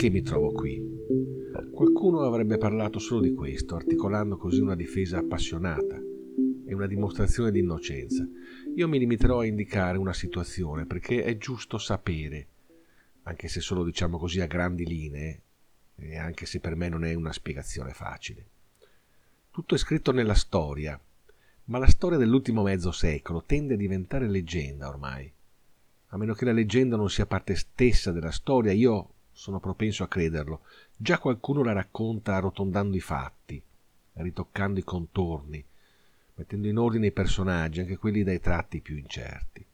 Perché 0.00 0.16
mi 0.16 0.22
trovo 0.22 0.50
qui? 0.52 0.82
Qualcuno 1.74 2.20
avrebbe 2.20 2.56
parlato 2.56 2.98
solo 2.98 3.20
di 3.20 3.34
questo, 3.34 3.74
articolando 3.74 4.38
così 4.38 4.58
una 4.58 4.74
difesa 4.74 5.18
appassionata 5.18 6.00
e 6.64 6.72
una 6.72 6.86
dimostrazione 6.86 7.50
di 7.50 7.58
innocenza. 7.58 8.26
Io 8.76 8.88
mi 8.88 8.98
limiterò 8.98 9.40
a 9.40 9.44
indicare 9.44 9.98
una 9.98 10.14
situazione 10.14 10.86
perché 10.86 11.22
è 11.22 11.36
giusto 11.36 11.76
sapere, 11.76 12.46
anche 13.24 13.48
se 13.48 13.60
solo 13.60 13.84
diciamo 13.84 14.16
così 14.16 14.40
a 14.40 14.46
grandi 14.46 14.86
linee, 14.86 15.42
e 15.96 16.16
anche 16.16 16.46
se 16.46 16.60
per 16.60 16.76
me 16.76 16.88
non 16.88 17.04
è 17.04 17.12
una 17.12 17.34
spiegazione 17.34 17.92
facile. 17.92 18.46
Tutto 19.50 19.74
è 19.74 19.78
scritto 19.78 20.12
nella 20.12 20.32
storia, 20.32 20.98
ma 21.64 21.76
la 21.76 21.88
storia 21.88 22.16
dell'ultimo 22.16 22.62
mezzo 22.62 22.90
secolo 22.90 23.42
tende 23.44 23.74
a 23.74 23.76
diventare 23.76 24.26
leggenda 24.30 24.88
ormai. 24.88 25.30
A 26.06 26.16
meno 26.16 26.32
che 26.32 26.46
la 26.46 26.52
leggenda 26.52 26.96
non 26.96 27.10
sia 27.10 27.26
parte 27.26 27.54
stessa 27.54 28.12
della 28.12 28.30
storia, 28.30 28.72
io 28.72 29.16
sono 29.32 29.60
propenso 29.60 30.02
a 30.02 30.08
crederlo. 30.08 30.62
Già 30.96 31.18
qualcuno 31.18 31.62
la 31.62 31.72
racconta 31.72 32.36
arrotondando 32.36 32.96
i 32.96 33.00
fatti, 33.00 33.62
ritoccando 34.14 34.78
i 34.78 34.84
contorni, 34.84 35.64
mettendo 36.34 36.68
in 36.68 36.78
ordine 36.78 37.06
i 37.06 37.12
personaggi, 37.12 37.80
anche 37.80 37.96
quelli 37.96 38.22
dai 38.22 38.40
tratti 38.40 38.80
più 38.80 38.96
incerti. 38.96 39.64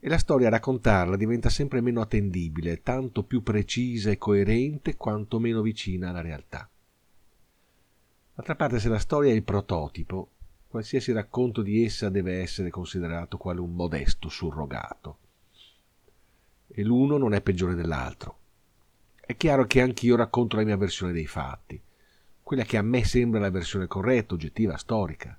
E 0.00 0.08
la 0.08 0.18
storia 0.18 0.48
a 0.48 0.50
raccontarla 0.50 1.16
diventa 1.16 1.48
sempre 1.48 1.80
meno 1.80 2.00
attendibile, 2.00 2.82
tanto 2.82 3.22
più 3.22 3.42
precisa 3.42 4.10
e 4.10 4.18
coerente 4.18 4.96
quanto 4.96 5.38
meno 5.38 5.62
vicina 5.62 6.10
alla 6.10 6.20
realtà. 6.20 6.68
D'altra 8.34 8.56
parte, 8.56 8.80
se 8.80 8.88
la 8.88 8.98
storia 8.98 9.30
è 9.30 9.34
il 9.34 9.44
prototipo, 9.44 10.30
qualsiasi 10.68 11.12
racconto 11.12 11.62
di 11.62 11.84
essa 11.84 12.08
deve 12.08 12.40
essere 12.40 12.68
considerato 12.68 13.38
quale 13.38 13.60
un 13.60 13.72
modesto 13.74 14.28
surrogato. 14.28 15.18
E 16.66 16.82
l'uno 16.82 17.16
non 17.16 17.32
è 17.32 17.40
peggiore 17.40 17.74
dell'altro. 17.74 18.38
È 19.26 19.36
chiaro 19.38 19.64
che 19.64 19.80
anch'io 19.80 20.16
racconto 20.16 20.56
la 20.56 20.64
mia 20.64 20.76
versione 20.76 21.12
dei 21.12 21.26
fatti, 21.26 21.80
quella 22.42 22.64
che 22.64 22.76
a 22.76 22.82
me 22.82 23.04
sembra 23.04 23.40
la 23.40 23.48
versione 23.48 23.86
corretta, 23.86 24.34
oggettiva, 24.34 24.76
storica. 24.76 25.38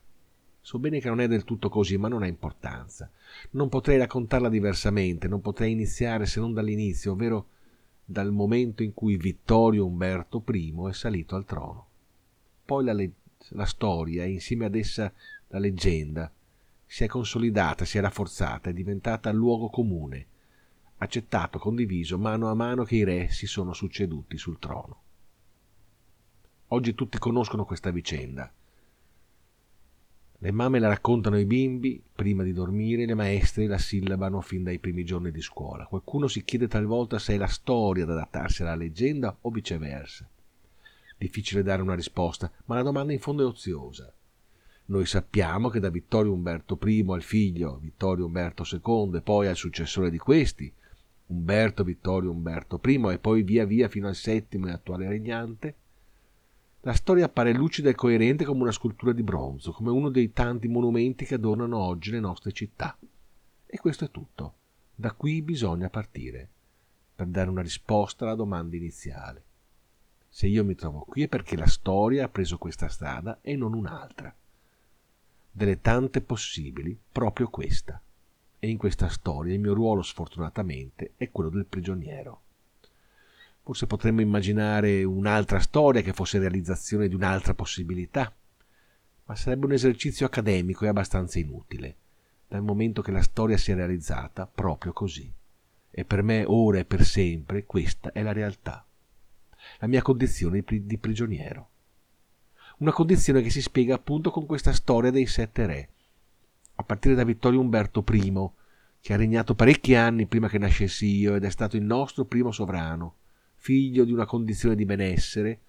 So 0.59 0.79
bene 0.79 0.99
che 0.99 1.07
non 1.07 1.21
è 1.21 1.27
del 1.27 1.43
tutto 1.43 1.69
così, 1.69 1.95
ma 1.95 2.07
non 2.07 2.23
ha 2.23 2.27
importanza. 2.27 3.07
Non 3.51 3.69
potrei 3.69 3.99
raccontarla 3.99 4.49
diversamente, 4.49 5.27
non 5.27 5.39
potrei 5.39 5.71
iniziare 5.71 6.25
se 6.25 6.39
non 6.39 6.51
dall'inizio, 6.51 7.11
ovvero 7.11 7.49
dal 8.03 8.31
momento 8.31 8.81
in 8.81 8.95
cui 8.95 9.17
Vittorio 9.17 9.85
Umberto 9.85 10.43
I 10.47 10.73
è 10.89 10.93
salito 10.93 11.35
al 11.35 11.45
trono. 11.45 11.85
Poi 12.65 12.83
la, 12.83 12.93
le- 12.93 13.11
la 13.49 13.65
storia, 13.65 14.23
e 14.23 14.31
insieme 14.31 14.65
ad 14.65 14.73
essa 14.73 15.13
la 15.49 15.59
leggenda, 15.59 16.31
si 16.87 17.03
è 17.03 17.07
consolidata, 17.07 17.85
si 17.85 17.99
è 17.99 18.01
rafforzata, 18.01 18.71
è 18.71 18.73
diventata 18.73 19.31
luogo 19.31 19.69
comune, 19.69 20.25
accettato, 20.97 21.59
condiviso 21.59 22.17
mano 22.17 22.49
a 22.49 22.53
mano 22.53 22.83
che 22.83 22.95
i 22.95 23.03
re 23.03 23.29
si 23.29 23.47
sono 23.47 23.73
succeduti 23.73 24.37
sul 24.37 24.59
trono. 24.59 25.01
Oggi 26.69 26.95
tutti 26.95 27.17
conoscono 27.17 27.65
questa 27.65 27.91
vicenda. 27.91 28.51
Le 30.39 30.51
mamme 30.51 30.79
la 30.79 30.89
raccontano 30.89 31.37
ai 31.37 31.45
bimbi 31.45 32.01
prima 32.13 32.43
di 32.43 32.53
dormire, 32.53 33.05
le 33.05 33.13
maestre 33.13 33.67
la 33.67 33.77
sillabano 33.77 34.41
fin 34.41 34.63
dai 34.63 34.79
primi 34.79 35.03
giorni 35.03 35.31
di 35.31 35.41
scuola. 35.41 35.85
Qualcuno 35.85 36.27
si 36.27 36.43
chiede 36.43 36.67
talvolta 36.67 37.19
se 37.19 37.35
è 37.35 37.37
la 37.37 37.47
storia 37.47 38.03
ad 38.03 38.11
adattarsi 38.11 38.61
alla 38.61 38.75
leggenda 38.75 39.35
o 39.41 39.49
viceversa. 39.49 40.29
Difficile 41.17 41.63
dare 41.63 41.81
una 41.81 41.95
risposta, 41.95 42.51
ma 42.65 42.75
la 42.75 42.83
domanda 42.83 43.13
in 43.13 43.19
fondo 43.19 43.43
è 43.43 43.45
oziosa. 43.45 44.13
Noi 44.87 45.05
sappiamo 45.05 45.69
che 45.69 45.79
da 45.79 45.89
Vittorio 45.89 46.33
Umberto 46.33 46.77
I 46.85 47.05
al 47.07 47.23
figlio 47.23 47.79
Vittorio 47.81 48.25
Umberto 48.25 48.63
II 48.69 49.17
e 49.17 49.21
poi 49.21 49.47
al 49.47 49.55
successore 49.55 50.11
di 50.11 50.17
questi, 50.17 50.71
Umberto 51.27 51.83
Vittorio 51.83 52.29
Umberto 52.29 52.79
I 52.83 53.01
e 53.11 53.17
poi 53.17 53.41
via 53.41 53.65
via 53.65 53.87
fino 53.87 54.07
al 54.07 54.15
settimo 54.15 54.67
e 54.67 54.71
attuale 54.71 55.07
regnante, 55.07 55.75
la 56.81 56.93
storia 56.93 57.25
appare 57.25 57.51
lucida 57.51 57.89
e 57.89 57.95
coerente 57.95 58.45
come 58.45 58.61
una 58.61 58.71
scultura 58.71 59.11
di 59.11 59.23
bronzo, 59.23 59.71
come 59.71 59.89
uno 59.89 60.09
dei 60.09 60.33
tanti 60.33 60.67
monumenti 60.67 61.25
che 61.25 61.33
adornano 61.33 61.79
oggi 61.79 62.11
le 62.11 62.19
nostre 62.19 62.51
città. 62.51 62.95
E 63.65 63.77
questo 63.79 64.05
è 64.05 64.11
tutto. 64.11 64.53
Da 64.93 65.13
qui 65.13 65.41
bisogna 65.41 65.89
partire, 65.89 66.47
per 67.15 67.25
dare 67.25 67.49
una 67.49 67.63
risposta 67.63 68.25
alla 68.25 68.35
domanda 68.35 68.75
iniziale. 68.75 69.43
Se 70.29 70.45
io 70.45 70.63
mi 70.63 70.75
trovo 70.75 70.99
qui 70.99 71.23
è 71.23 71.27
perché 71.27 71.57
la 71.57 71.65
storia 71.65 72.25
ha 72.25 72.29
preso 72.29 72.59
questa 72.59 72.87
strada 72.87 73.39
e 73.41 73.55
non 73.55 73.73
un'altra. 73.73 74.33
Delle 75.51 75.81
tante 75.81 76.21
possibili, 76.21 76.95
proprio 77.11 77.49
questa 77.49 77.99
e 78.65 78.69
in 78.69 78.77
questa 78.77 79.09
storia 79.09 79.53
il 79.53 79.59
mio 79.59 79.75
ruolo 79.75 80.01
sfortunatamente 80.01 81.13
è 81.17 81.29
quello 81.29 81.51
del 81.51 81.67
prigioniero. 81.67 82.41
Forse 83.61 83.85
potremmo 83.85 84.21
immaginare 84.21 85.03
un'altra 85.03 85.59
storia 85.59 86.01
che 86.01 86.13
fosse 86.13 86.39
realizzazione 86.39 87.07
di 87.07 87.13
un'altra 87.13 87.53
possibilità, 87.53 88.35
ma 89.25 89.35
sarebbe 89.35 89.65
un 89.65 89.73
esercizio 89.73 90.25
accademico 90.25 90.83
e 90.83 90.87
abbastanza 90.87 91.37
inutile, 91.37 91.95
dal 92.47 92.63
momento 92.63 93.03
che 93.03 93.11
la 93.11 93.21
storia 93.21 93.57
si 93.57 93.71
è 93.71 93.75
realizzata 93.75 94.47
proprio 94.47 94.93
così. 94.93 95.31
E 95.91 96.03
per 96.03 96.23
me 96.23 96.43
ora 96.45 96.79
e 96.79 96.85
per 96.85 97.05
sempre 97.05 97.65
questa 97.65 98.11
è 98.11 98.23
la 98.23 98.33
realtà, 98.33 98.85
la 99.79 99.87
mia 99.87 100.01
condizione 100.01 100.63
di 100.65 100.97
prigioniero. 100.97 101.69
Una 102.77 102.91
condizione 102.91 103.41
che 103.41 103.51
si 103.51 103.61
spiega 103.61 103.93
appunto 103.95 104.31
con 104.31 104.47
questa 104.47 104.73
storia 104.73 105.11
dei 105.11 105.27
sette 105.27 105.65
re, 105.65 105.89
a 106.75 106.83
partire 106.83 107.15
da 107.15 107.23
Vittorio 107.23 107.59
Umberto 107.59 108.03
I, 108.11 108.49
che 108.99 109.13
ha 109.13 109.17
regnato 109.17 109.55
parecchi 109.55 109.95
anni 109.95 110.25
prima 110.25 110.49
che 110.49 110.57
nascessi 110.57 111.05
io 111.05 111.35
ed 111.35 111.43
è 111.43 111.49
stato 111.49 111.77
il 111.77 111.83
nostro 111.83 112.25
primo 112.25 112.51
sovrano, 112.51 113.15
figlio 113.55 114.03
di 114.03 114.11
una 114.11 114.25
condizione 114.25 114.75
di 114.75 114.85
benessere 114.85 115.59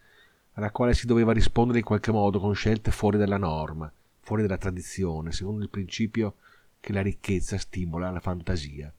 alla 0.53 0.71
quale 0.71 0.95
si 0.95 1.07
doveva 1.07 1.33
rispondere 1.33 1.79
in 1.79 1.85
qualche 1.85 2.13
modo 2.13 2.41
con 2.41 2.55
scelte 2.55 2.91
fuori 2.91 3.19
dalla 3.19 3.37
norma, 3.37 3.93
fuori 4.21 4.43
dalla 4.43 4.57
tradizione, 4.57 5.33
secondo 5.33 5.63
il 5.63 5.69
principio 5.69 6.37
che 6.81 6.93
la 6.93 7.03
ricchezza 7.03 7.59
stimola 7.59 8.11
la 8.11 8.21
fantasia 8.21 8.93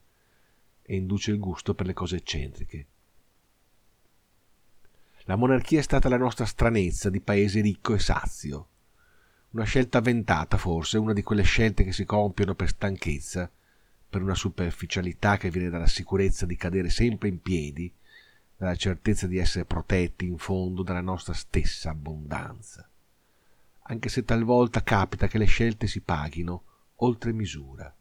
e 0.84 0.96
induce 0.96 1.32
il 1.32 1.40
gusto 1.40 1.74
per 1.74 1.86
le 1.86 1.94
cose 1.94 2.18
eccentriche. 2.18 2.86
La 5.24 5.36
monarchia 5.36 5.80
è 5.80 5.84
stata 5.84 6.08
la 6.10 6.18
nostra 6.18 6.46
stranezza 6.46 7.10
di 7.10 7.20
paese 7.20 7.60
ricco 7.60 7.94
e 7.96 8.00
sazio, 8.00 8.68
una 9.58 9.66
scelta 9.66 9.98
avventata 9.98 10.56
forse, 10.58 11.00
una 11.00 11.14
di 11.14 11.24
quelle 11.24 11.42
scelte 11.42 11.84
che 11.84 11.92
si 11.92 12.06
compiono 12.06 12.54
per 12.54 12.70
stanchezza, 12.70 13.50
per 14.08 14.22
una 14.22 14.36
superficialità 14.36 15.38
che 15.38 15.50
viene 15.50 15.70
dalla 15.70 15.88
sicurezza 15.88 16.46
di 16.46 16.56
cadere 16.56 16.92
sempre 16.92 17.28
in 17.28 17.42
piedi, 17.42 17.92
dalla 18.56 18.76
certezza 18.76 19.26
di 19.26 19.40
essere 19.40 19.66
protetti 19.66 20.28
in 20.28 20.38
fondo 20.38 20.84
dalla 20.84 21.02
nostra 21.02 21.34
stessa 21.34 21.90
abbondanza. 21.90 22.88
Anche 23.90 24.10
se 24.10 24.24
talvolta 24.24 24.84
capita 24.84 25.26
che 25.26 25.40
le 25.40 25.46
scelte 25.46 25.88
si 25.88 26.02
paghino 26.02 26.64
oltre 26.98 27.34
misura, 27.34 27.92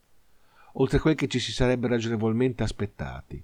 oltre 0.74 0.98
quel 0.98 1.14
che 1.14 1.26
ci 1.26 1.38
si 1.38 1.52
sarebbe 1.52 1.88
ragionevolmente 1.88 2.64
aspettati. 2.64 3.42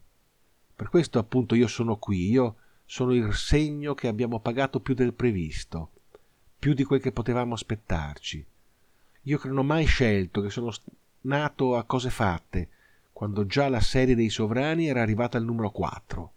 Per 0.76 0.88
questo 0.90 1.18
appunto 1.18 1.54
io 1.54 1.66
sono 1.66 1.96
qui, 1.96 2.28
io 2.28 2.56
sono 2.84 3.14
il 3.14 3.32
segno 3.32 3.94
che 3.94 4.06
abbiamo 4.06 4.38
pagato 4.38 4.80
più 4.80 4.92
del 4.92 5.14
previsto, 5.14 5.92
più 6.62 6.74
di 6.74 6.84
quel 6.84 7.00
che 7.00 7.10
potevamo 7.10 7.54
aspettarci. 7.54 8.46
Io 9.22 9.38
che 9.38 9.48
non 9.48 9.58
ho 9.58 9.62
mai 9.64 9.84
scelto, 9.84 10.40
che 10.40 10.48
sono 10.48 10.72
nato 11.22 11.76
a 11.76 11.82
cose 11.82 12.08
fatte, 12.08 12.68
quando 13.12 13.46
già 13.46 13.68
la 13.68 13.80
serie 13.80 14.14
dei 14.14 14.28
sovrani 14.28 14.86
era 14.86 15.02
arrivata 15.02 15.36
al 15.36 15.44
numero 15.44 15.72
4. 15.72 16.32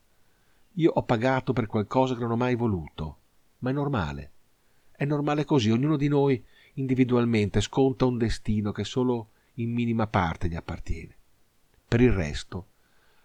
Io 0.73 0.91
ho 0.91 1.03
pagato 1.03 1.53
per 1.53 1.67
qualcosa 1.67 2.15
che 2.15 2.21
non 2.21 2.31
ho 2.31 2.37
mai 2.37 2.55
voluto, 2.55 3.17
ma 3.59 3.69
è 3.69 3.73
normale. 3.73 4.31
È 4.89 5.05
normale 5.05 5.45
così, 5.45 5.69
ognuno 5.69 5.95
di 5.95 6.07
noi 6.07 6.43
individualmente 6.73 7.61
sconta 7.61 8.05
un 8.05 8.17
destino 8.17 8.71
che 8.71 8.83
solo 8.83 9.27
in 9.55 9.71
minima 9.71 10.07
parte 10.07 10.47
gli 10.47 10.55
appartiene. 10.55 11.15
Per 11.87 12.01
il 12.01 12.11
resto, 12.11 12.65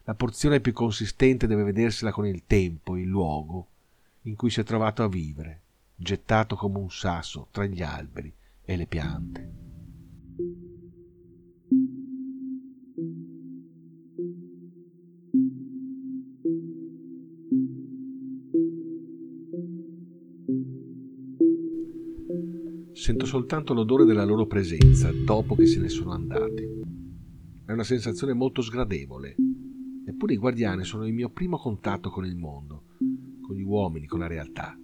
la 0.04 0.14
porzione 0.14 0.60
più 0.60 0.74
consistente 0.74 1.46
deve 1.46 1.62
vedersela 1.62 2.12
con 2.12 2.26
il 2.26 2.42
tempo, 2.46 2.98
il 2.98 3.08
luogo 3.08 3.68
in 4.24 4.36
cui 4.36 4.50
si 4.50 4.60
è 4.60 4.64
trovato 4.64 5.02
a 5.02 5.08
vivere 5.08 5.60
gettato 6.02 6.56
come 6.56 6.78
un 6.78 6.90
sasso 6.90 7.48
tra 7.50 7.66
gli 7.66 7.82
alberi 7.82 8.34
e 8.64 8.76
le 8.76 8.86
piante. 8.86 9.52
Sento 22.94 23.26
soltanto 23.26 23.74
l'odore 23.74 24.06
della 24.06 24.24
loro 24.24 24.46
presenza 24.46 25.10
dopo 25.12 25.54
che 25.54 25.66
se 25.66 25.80
ne 25.80 25.90
sono 25.90 26.12
andati. 26.12 26.66
È 27.66 27.72
una 27.72 27.84
sensazione 27.84 28.32
molto 28.32 28.62
sgradevole. 28.62 29.34
Eppure 30.06 30.32
i 30.32 30.38
guardiani 30.38 30.84
sono 30.84 31.06
il 31.06 31.12
mio 31.12 31.28
primo 31.28 31.58
contatto 31.58 32.08
con 32.08 32.24
il 32.24 32.36
mondo, 32.36 32.84
con 33.42 33.54
gli 33.54 33.62
uomini, 33.62 34.06
con 34.06 34.20
la 34.20 34.26
realtà. 34.26 34.79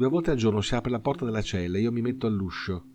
Due 0.00 0.08
volte 0.08 0.30
al 0.30 0.38
giorno 0.38 0.62
si 0.62 0.74
apre 0.74 0.90
la 0.90 0.98
porta 0.98 1.26
della 1.26 1.42
cella 1.42 1.76
e 1.76 1.82
io 1.82 1.92
mi 1.92 2.00
metto 2.00 2.26
all'uscio 2.26 2.86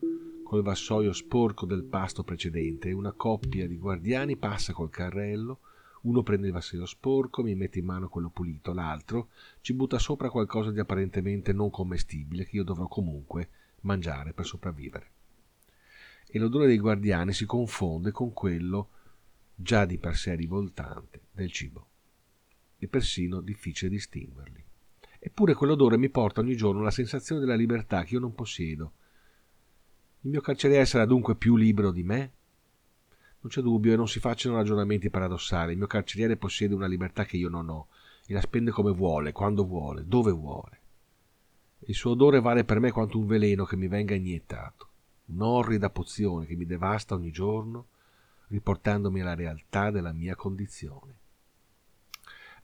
col 0.41 0.63
vassoio 0.63 1.13
sporco 1.13 1.67
del 1.67 1.83
pasto 1.83 2.23
precedente 2.23 2.91
una 2.93 3.11
coppia 3.11 3.67
di 3.67 3.77
guardiani 3.77 4.37
passa 4.37 4.73
col 4.73 4.89
carrello, 4.89 5.59
uno 6.01 6.23
prende 6.23 6.47
il 6.47 6.53
vassoio 6.53 6.87
sporco, 6.87 7.43
mi 7.43 7.53
mette 7.53 7.77
in 7.77 7.85
mano 7.85 8.09
quello 8.09 8.31
pulito, 8.31 8.73
l'altro 8.73 9.27
ci 9.61 9.75
butta 9.75 9.99
sopra 9.99 10.31
qualcosa 10.31 10.71
di 10.71 10.79
apparentemente 10.79 11.53
non 11.53 11.69
commestibile 11.69 12.43
che 12.43 12.55
io 12.55 12.63
dovrò 12.63 12.87
comunque 12.87 13.49
mangiare 13.81 14.33
per 14.33 14.47
sopravvivere. 14.47 15.11
E 16.25 16.39
l'odore 16.39 16.65
dei 16.65 16.79
guardiani 16.79 17.33
si 17.33 17.45
confonde 17.45 18.09
con 18.09 18.33
quello, 18.33 18.89
già 19.53 19.85
di 19.85 19.99
per 19.99 20.15
sé 20.15 20.33
rivoltante, 20.33 21.21
del 21.31 21.51
cibo. 21.51 21.85
E 22.79 22.87
persino 22.87 23.41
difficile 23.41 23.91
distinguerli. 23.91 24.64
Eppure 25.27 25.55
quell'odore 25.55 25.97
mi 25.97 26.09
porta 26.09 26.41
ogni 26.41 26.55
giorno 26.55 26.83
la 26.83 26.91
sensazione 26.91 27.41
della 27.41 27.55
libertà 27.55 28.03
che 28.03 28.13
io 28.13 28.19
non 28.19 28.35
possiedo. 28.35 28.91
Il 30.21 30.29
mio 30.29 30.39
carceriere 30.39 30.85
sarà 30.85 31.05
dunque 31.05 31.33
più 31.33 31.55
libero 31.55 31.89
di 31.89 32.03
me? 32.03 32.17
Non 33.39 33.51
c'è 33.51 33.61
dubbio 33.61 33.91
e 33.91 33.95
non 33.95 34.07
si 34.07 34.19
facciano 34.19 34.57
ragionamenti 34.57 35.09
paradossali. 35.09 35.71
Il 35.71 35.79
mio 35.79 35.87
carceriere 35.87 36.37
possiede 36.37 36.75
una 36.75 36.85
libertà 36.85 37.25
che 37.25 37.37
io 37.37 37.49
non 37.49 37.69
ho 37.69 37.87
e 38.27 38.35
la 38.35 38.39
spende 38.39 38.69
come 38.69 38.91
vuole, 38.91 39.31
quando 39.31 39.65
vuole, 39.65 40.05
dove 40.05 40.31
vuole. 40.31 40.79
Il 41.79 41.95
suo 41.95 42.11
odore 42.11 42.39
vale 42.39 42.63
per 42.63 42.79
me 42.79 42.91
quanto 42.91 43.17
un 43.17 43.25
veleno 43.25 43.65
che 43.65 43.75
mi 43.75 43.87
venga 43.87 44.13
iniettato, 44.13 44.89
un'orrida 45.25 45.89
pozione 45.89 46.45
che 46.45 46.55
mi 46.55 46.67
devasta 46.67 47.15
ogni 47.15 47.31
giorno, 47.31 47.87
riportandomi 48.49 49.21
alla 49.21 49.33
realtà 49.33 49.89
della 49.89 50.13
mia 50.13 50.35
condizione. 50.35 51.23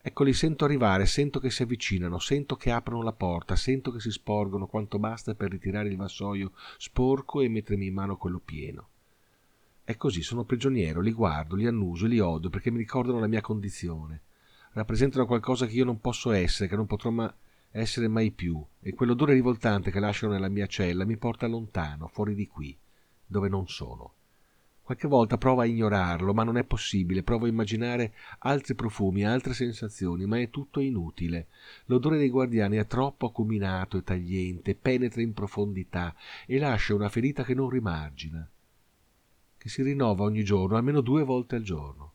Ecco 0.04 0.24
li 0.24 0.34
sento 0.34 0.66
arrivare, 0.66 1.06
sento 1.06 1.40
che 1.40 1.52
si 1.52 1.62
avvicinano, 1.62 2.18
sento 2.18 2.56
che 2.56 2.72
aprono 2.72 3.04
la 3.04 3.12
porta, 3.12 3.56
sento 3.56 3.92
che 3.92 4.00
si 4.00 4.10
sporgono 4.12 4.66
quanto 4.66 4.98
basta 4.98 5.36
per 5.36 5.52
ritirare 5.52 5.90
il 5.90 5.98
vassoio 5.98 6.54
sporco 6.78 7.42
e 7.42 7.50
mettermi 7.50 7.86
in 7.86 7.94
mano 7.94 8.18
quello 8.18 8.40
pieno. 8.40 8.88
E 9.84 9.98
così 9.98 10.24
sono 10.24 10.44
prigioniero, 10.44 11.02
li 11.02 11.12
guardo, 11.12 11.56
li 11.56 11.68
annuso 11.68 12.06
e 12.06 12.10
li 12.10 12.20
odio 12.20 12.50
perché 12.50 12.72
mi 12.72 12.78
ricordano 12.78 13.20
la 13.20 13.28
mia 13.28 13.42
condizione. 13.42 14.22
Rappresentano 14.74 15.26
qualcosa 15.26 15.68
che 15.68 15.74
io 15.74 15.86
non 15.86 16.02
posso 16.02 16.32
essere, 16.32 16.68
che 16.68 16.76
non 16.76 16.88
potrò 16.88 17.10
mai 17.12 17.30
essere 17.72 18.08
mai 18.08 18.32
più, 18.32 18.62
e 18.82 18.94
quell'odore 18.94 19.34
rivoltante 19.34 19.92
che 19.92 20.00
lasciano 20.00 20.34
nella 20.34 20.50
mia 20.50 20.68
cella 20.68 21.06
mi 21.06 21.18
porta 21.18 21.48
lontano, 21.48 22.08
fuori 22.08 22.36
di 22.36 22.48
qui, 22.48 22.78
dove 23.26 23.48
non 23.48 23.68
sono. 23.68 24.14
Qualche 24.84 25.08
volta 25.08 25.38
provo 25.38 25.62
a 25.62 25.66
ignorarlo, 25.66 26.34
ma 26.34 26.44
non 26.44 26.58
è 26.58 26.64
possibile, 26.64 27.24
provo 27.24 27.46
a 27.46 27.50
immaginare 27.50 28.14
altri 28.40 28.76
profumi, 28.76 29.26
altre 29.26 29.54
sensazioni, 29.54 30.26
ma 30.26 30.40
è 30.40 30.50
tutto 30.50 30.80
inutile. 30.80 31.48
L'odore 31.86 32.18
dei 32.18 32.30
guardiani 32.30 32.78
è 32.78 32.88
troppo 32.88 33.28
acuminato 33.28 33.98
e 33.98 34.04
tagliente, 34.04 34.76
penetra 34.76 35.22
in 35.22 35.34
profondità 35.34 36.16
e 36.46 36.58
lascia 36.58 36.96
una 36.96 37.10
ferita 37.10 37.44
che 37.44 37.54
non 37.54 37.70
rimargina, 37.70 38.50
che 39.58 39.70
si 39.70 39.82
rinnova 39.84 40.24
ogni 40.24 40.44
giorno, 40.44 40.76
almeno 40.76 41.02
due 41.02 41.24
volte 41.24 41.56
al 41.56 41.64
giorno. 41.64 42.14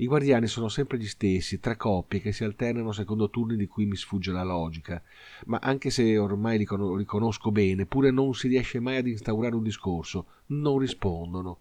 I 0.00 0.06
guardiani 0.06 0.46
sono 0.46 0.68
sempre 0.68 0.96
gli 0.96 1.08
stessi, 1.08 1.58
tre 1.58 1.76
coppie 1.76 2.20
che 2.20 2.30
si 2.30 2.44
alternano 2.44 2.92
secondo 2.92 3.30
turni 3.30 3.56
di 3.56 3.66
cui 3.66 3.84
mi 3.84 3.96
sfugge 3.96 4.30
la 4.30 4.44
logica, 4.44 5.02
ma 5.46 5.58
anche 5.60 5.90
se 5.90 6.16
ormai 6.16 6.56
li 6.56 6.68
riconosco 6.68 7.50
bene, 7.50 7.84
pure 7.84 8.12
non 8.12 8.32
si 8.32 8.46
riesce 8.46 8.78
mai 8.78 8.98
ad 8.98 9.08
instaurare 9.08 9.56
un 9.56 9.64
discorso, 9.64 10.26
non 10.46 10.78
rispondono, 10.78 11.58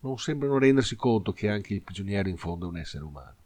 non 0.00 0.18
sembrano 0.18 0.58
rendersi 0.58 0.96
conto 0.96 1.32
che 1.32 1.48
anche 1.48 1.72
il 1.72 1.80
prigioniero 1.80 2.28
in 2.28 2.36
fondo 2.36 2.66
è 2.66 2.68
un 2.68 2.76
essere 2.76 3.04
umano. 3.04 3.36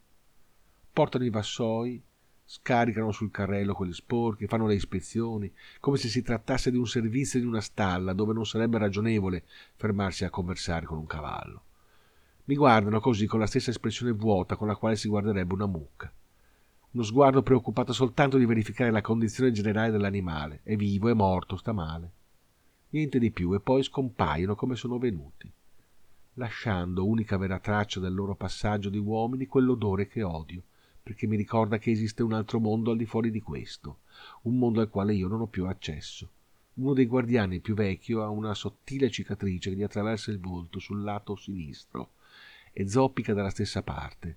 Portano 0.92 1.24
i 1.24 1.30
vassoi, 1.30 2.02
scaricano 2.44 3.12
sul 3.12 3.30
carrello 3.30 3.74
quelli 3.74 3.92
sporchi, 3.92 4.48
fanno 4.48 4.66
le 4.66 4.74
ispezioni, 4.74 5.52
come 5.78 5.98
se 5.98 6.08
si 6.08 6.20
trattasse 6.20 6.72
di 6.72 6.78
un 6.78 6.88
servizio 6.88 7.38
di 7.38 7.46
una 7.46 7.60
stalla 7.60 8.12
dove 8.12 8.32
non 8.32 8.44
sarebbe 8.44 8.78
ragionevole 8.78 9.44
fermarsi 9.76 10.24
a 10.24 10.30
conversare 10.30 10.84
con 10.84 10.98
un 10.98 11.06
cavallo. 11.06 11.62
Mi 12.44 12.56
guardano 12.56 12.98
così 12.98 13.26
con 13.26 13.38
la 13.38 13.46
stessa 13.46 13.70
espressione 13.70 14.10
vuota 14.10 14.56
con 14.56 14.66
la 14.66 14.74
quale 14.74 14.96
si 14.96 15.06
guarderebbe 15.06 15.54
una 15.54 15.66
mucca. 15.66 16.12
Uno 16.90 17.04
sguardo 17.04 17.40
preoccupato 17.40 17.92
soltanto 17.92 18.36
di 18.36 18.44
verificare 18.44 18.90
la 18.90 19.00
condizione 19.00 19.52
generale 19.52 19.92
dell'animale. 19.92 20.58
È 20.64 20.74
vivo, 20.74 21.08
è 21.08 21.14
morto, 21.14 21.56
sta 21.56 21.70
male. 21.70 22.10
Niente 22.90 23.20
di 23.20 23.30
più, 23.30 23.54
e 23.54 23.60
poi 23.60 23.84
scompaiono 23.84 24.56
come 24.56 24.74
sono 24.74 24.98
venuti, 24.98 25.48
lasciando 26.34 27.06
unica 27.06 27.36
vera 27.36 27.60
traccia 27.60 28.00
del 28.00 28.12
loro 28.12 28.34
passaggio 28.34 28.90
di 28.90 28.98
uomini 28.98 29.46
quell'odore 29.46 30.08
che 30.08 30.24
odio, 30.24 30.64
perché 31.00 31.28
mi 31.28 31.36
ricorda 31.36 31.78
che 31.78 31.92
esiste 31.92 32.24
un 32.24 32.32
altro 32.32 32.58
mondo 32.58 32.90
al 32.90 32.96
di 32.96 33.06
fuori 33.06 33.30
di 33.30 33.40
questo, 33.40 34.00
un 34.42 34.58
mondo 34.58 34.80
al 34.80 34.90
quale 34.90 35.14
io 35.14 35.28
non 35.28 35.42
ho 35.42 35.46
più 35.46 35.66
accesso. 35.66 36.28
Uno 36.74 36.92
dei 36.92 37.06
guardiani 37.06 37.60
più 37.60 37.74
vecchio 37.74 38.24
ha 38.24 38.28
una 38.28 38.52
sottile 38.52 39.10
cicatrice 39.10 39.70
che 39.70 39.76
gli 39.76 39.82
attraversa 39.84 40.32
il 40.32 40.40
volto 40.40 40.80
sul 40.80 41.04
lato 41.04 41.36
sinistro 41.36 42.10
e 42.72 42.88
zoppica 42.88 43.34
dalla 43.34 43.50
stessa 43.50 43.82
parte. 43.82 44.36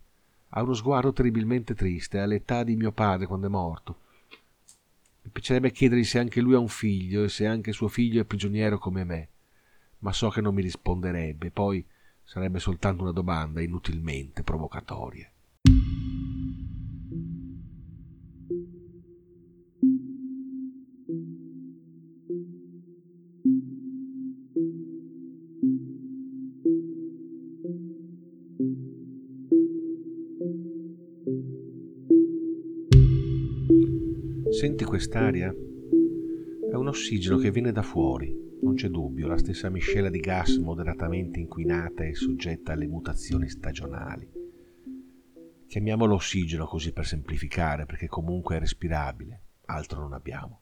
Ha 0.49 0.61
uno 0.61 0.73
sguardo 0.73 1.13
terribilmente 1.13 1.73
triste, 1.73 2.19
all'età 2.19 2.63
di 2.63 2.75
mio 2.75 2.91
padre 2.91 3.25
quando 3.25 3.47
è 3.47 3.49
morto. 3.49 3.99
Mi 5.21 5.31
piacerebbe 5.31 5.71
chiedergli 5.71 6.03
se 6.03 6.19
anche 6.19 6.41
lui 6.41 6.53
ha 6.53 6.59
un 6.59 6.67
figlio 6.67 7.23
e 7.23 7.29
se 7.29 7.47
anche 7.47 7.71
suo 7.71 7.87
figlio 7.87 8.21
è 8.21 8.25
prigioniero 8.25 8.77
come 8.77 9.03
me, 9.03 9.29
ma 9.99 10.13
so 10.13 10.29
che 10.29 10.41
non 10.41 10.53
mi 10.53 10.61
risponderebbe, 10.61 11.51
poi 11.51 11.85
sarebbe 12.23 12.59
soltanto 12.59 13.03
una 13.03 13.11
domanda 13.11 13.61
inutilmente 13.61 14.43
provocatoria. 14.43 15.29
Senti 34.57 34.85
quest'aria? 34.85 35.49
È 35.51 36.75
un 36.75 36.87
ossigeno 36.87 37.35
che 37.35 37.51
viene 37.51 37.73
da 37.73 37.81
fuori, 37.81 38.33
non 38.61 38.75
c'è 38.75 38.87
dubbio, 38.87 39.27
la 39.27 39.37
stessa 39.37 39.67
miscela 39.67 40.09
di 40.09 40.21
gas 40.21 40.55
moderatamente 40.55 41.41
inquinata 41.41 42.05
e 42.05 42.15
soggetta 42.15 42.71
alle 42.71 42.87
mutazioni 42.87 43.49
stagionali. 43.49 44.31
Chiamiamolo 45.67 46.15
ossigeno 46.15 46.65
così 46.67 46.93
per 46.93 47.05
semplificare, 47.05 47.85
perché 47.85 48.07
comunque 48.07 48.55
è 48.55 48.59
respirabile, 48.59 49.41
altro 49.65 49.99
non 49.99 50.13
abbiamo. 50.13 50.61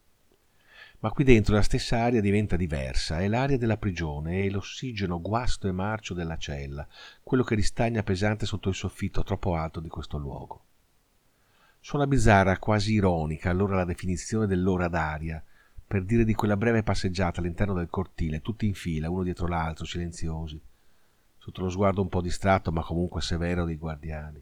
Ma 1.01 1.11
qui 1.11 1.23
dentro 1.23 1.53
la 1.53 1.61
stessa 1.61 1.99
aria 1.99 2.19
diventa 2.19 2.55
diversa, 2.55 3.19
è 3.19 3.27
l'aria 3.27 3.59
della 3.59 3.77
prigione, 3.77 4.41
è 4.41 4.49
l'ossigeno 4.49 5.21
guasto 5.21 5.67
e 5.67 5.71
marcio 5.71 6.15
della 6.15 6.37
cella, 6.37 6.87
quello 7.21 7.43
che 7.43 7.53
ristagna 7.53 8.01
pesante 8.01 8.47
sotto 8.47 8.69
il 8.69 8.75
soffitto 8.75 9.21
troppo 9.21 9.53
alto 9.53 9.79
di 9.79 9.87
questo 9.87 10.17
luogo. 10.17 10.63
Suona 11.85 12.07
bizzarra, 12.07 12.59
quasi 12.59 12.93
ironica, 12.93 13.49
allora 13.49 13.75
la 13.75 13.83
definizione 13.83 14.47
dell'ora 14.47 14.87
d'aria, 14.87 15.43
per 15.85 16.05
dire 16.05 16.23
di 16.23 16.33
quella 16.33 16.55
breve 16.55 16.81
passeggiata 16.81 17.41
all'interno 17.41 17.73
del 17.73 17.89
cortile, 17.89 18.41
tutti 18.41 18.65
in 18.65 18.73
fila, 18.73 19.09
uno 19.09 19.23
dietro 19.23 19.47
l'altro, 19.47 19.83
silenziosi, 19.83 20.57
sotto 21.37 21.61
lo 21.61 21.69
sguardo 21.69 22.01
un 22.01 22.07
po' 22.07 22.21
distratto 22.21 22.71
ma 22.71 22.81
comunque 22.83 23.19
severo 23.19 23.65
dei 23.65 23.75
guardiani. 23.75 24.41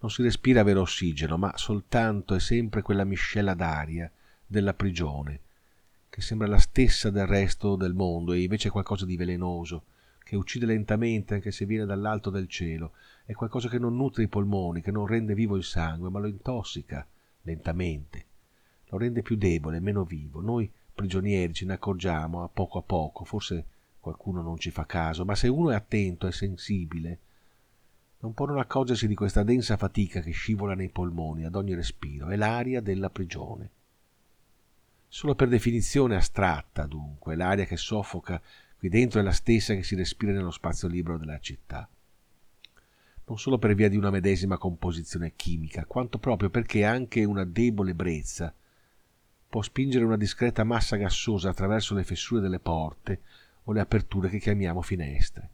Non 0.00 0.10
si 0.10 0.22
respira 0.22 0.64
vero 0.64 0.80
ossigeno, 0.80 1.38
ma 1.38 1.56
soltanto 1.56 2.34
e 2.34 2.40
sempre 2.40 2.82
quella 2.82 3.04
miscela 3.04 3.54
d'aria 3.54 4.10
della 4.44 4.74
prigione, 4.74 5.38
che 6.10 6.22
sembra 6.22 6.48
la 6.48 6.58
stessa 6.58 7.10
del 7.10 7.28
resto 7.28 7.76
del 7.76 7.94
mondo 7.94 8.32
e 8.32 8.42
invece 8.42 8.68
qualcosa 8.68 9.04
di 9.04 9.16
velenoso, 9.16 9.84
che 10.32 10.38
uccide 10.38 10.64
lentamente 10.64 11.34
anche 11.34 11.50
se 11.50 11.66
viene 11.66 11.84
dall'alto 11.84 12.30
del 12.30 12.48
cielo, 12.48 12.92
è 13.26 13.34
qualcosa 13.34 13.68
che 13.68 13.78
non 13.78 13.96
nutre 13.96 14.22
i 14.22 14.28
polmoni, 14.28 14.80
che 14.80 14.90
non 14.90 15.04
rende 15.04 15.34
vivo 15.34 15.56
il 15.56 15.62
sangue, 15.62 16.08
ma 16.08 16.20
lo 16.20 16.26
intossica 16.26 17.06
lentamente, 17.42 18.24
lo 18.86 18.96
rende 18.96 19.20
più 19.20 19.36
debole, 19.36 19.78
meno 19.78 20.04
vivo. 20.04 20.40
Noi 20.40 20.72
prigionieri 20.94 21.52
ce 21.52 21.66
ne 21.66 21.74
accorgiamo 21.74 22.42
a 22.42 22.48
poco 22.48 22.78
a 22.78 22.82
poco, 22.82 23.24
forse 23.24 23.66
qualcuno 24.00 24.40
non 24.40 24.56
ci 24.56 24.70
fa 24.70 24.86
caso, 24.86 25.26
ma 25.26 25.34
se 25.34 25.48
uno 25.48 25.70
è 25.70 25.74
attento 25.74 26.26
e 26.26 26.32
sensibile, 26.32 27.18
non 28.20 28.32
può 28.32 28.46
non 28.46 28.58
accorgersi 28.58 29.06
di 29.06 29.14
questa 29.14 29.42
densa 29.42 29.76
fatica 29.76 30.22
che 30.22 30.30
scivola 30.30 30.72
nei 30.72 30.88
polmoni 30.88 31.44
ad 31.44 31.56
ogni 31.56 31.74
respiro, 31.74 32.28
è 32.28 32.36
l'aria 32.36 32.80
della 32.80 33.10
prigione. 33.10 33.70
Solo 35.08 35.34
per 35.34 35.48
definizione 35.48 36.16
astratta, 36.16 36.86
dunque, 36.86 37.36
l'aria 37.36 37.66
che 37.66 37.76
soffoca 37.76 38.40
qui 38.82 38.90
dentro 38.90 39.20
è 39.20 39.22
la 39.22 39.30
stessa 39.30 39.74
che 39.74 39.84
si 39.84 39.94
respira 39.94 40.32
nello 40.32 40.50
spazio 40.50 40.88
libero 40.88 41.16
della 41.16 41.38
città. 41.38 41.88
Non 43.26 43.38
solo 43.38 43.56
per 43.56 43.76
via 43.76 43.88
di 43.88 43.96
una 43.96 44.10
medesima 44.10 44.58
composizione 44.58 45.34
chimica, 45.36 45.84
quanto 45.84 46.18
proprio 46.18 46.50
perché 46.50 46.84
anche 46.84 47.22
una 47.22 47.44
debole 47.44 47.94
brezza 47.94 48.52
può 49.48 49.62
spingere 49.62 50.04
una 50.04 50.16
discreta 50.16 50.64
massa 50.64 50.96
gassosa 50.96 51.50
attraverso 51.50 51.94
le 51.94 52.02
fessure 52.02 52.40
delle 52.40 52.58
porte 52.58 53.20
o 53.62 53.72
le 53.72 53.78
aperture 53.78 54.28
che 54.28 54.40
chiamiamo 54.40 54.82
finestre. 54.82 55.50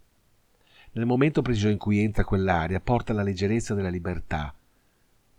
Nel 0.92 1.04
momento 1.04 1.42
preciso 1.42 1.68
in 1.68 1.76
cui 1.76 1.98
entra 1.98 2.24
quell'aria 2.24 2.80
porta 2.80 3.12
la 3.12 3.22
leggerezza 3.22 3.74
della 3.74 3.90
libertà, 3.90 4.54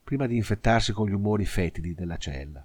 prima 0.04 0.28
di 0.28 0.36
infettarsi 0.36 0.91
con 0.91 1.08
gli 1.08 1.13
umori 1.13 1.45
fetidi 1.45 1.95
della 1.95 2.17
cella. 2.17 2.63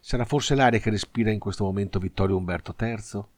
Sarà 0.00 0.24
forse 0.24 0.56
l'aria 0.56 0.80
che 0.80 0.90
respira 0.90 1.30
in 1.30 1.38
questo 1.38 1.62
momento 1.62 2.00
Vittorio 2.00 2.36
Umberto 2.36 2.74
III? 2.76 3.34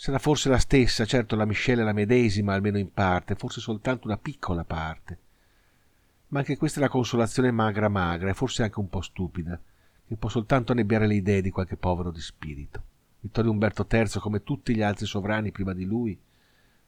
Sarà 0.00 0.18
forse 0.18 0.48
la 0.48 0.56
stessa, 0.56 1.04
certo 1.04 1.36
la 1.36 1.44
miscela 1.44 1.82
è 1.82 1.84
la 1.84 1.92
medesima, 1.92 2.54
almeno 2.54 2.78
in 2.78 2.90
parte, 2.90 3.34
forse 3.34 3.60
soltanto 3.60 4.06
una 4.06 4.16
piccola 4.16 4.64
parte. 4.64 5.18
Ma 6.28 6.38
anche 6.38 6.56
questa 6.56 6.78
è 6.78 6.82
la 6.82 6.88
consolazione 6.88 7.50
magra 7.50 7.90
magra 7.90 8.30
e 8.30 8.32
forse 8.32 8.62
anche 8.62 8.78
un 8.78 8.88
po' 8.88 9.02
stupida, 9.02 9.60
che 10.06 10.16
può 10.16 10.30
soltanto 10.30 10.72
annebbiare 10.72 11.06
le 11.06 11.16
idee 11.16 11.42
di 11.42 11.50
qualche 11.50 11.76
povero 11.76 12.10
di 12.10 12.20
spirito. 12.22 12.82
Vittorio 13.20 13.50
Umberto 13.50 13.86
III, 13.90 14.20
come 14.20 14.42
tutti 14.42 14.74
gli 14.74 14.80
altri 14.80 15.04
sovrani 15.04 15.52
prima 15.52 15.74
di 15.74 15.84
lui, 15.84 16.18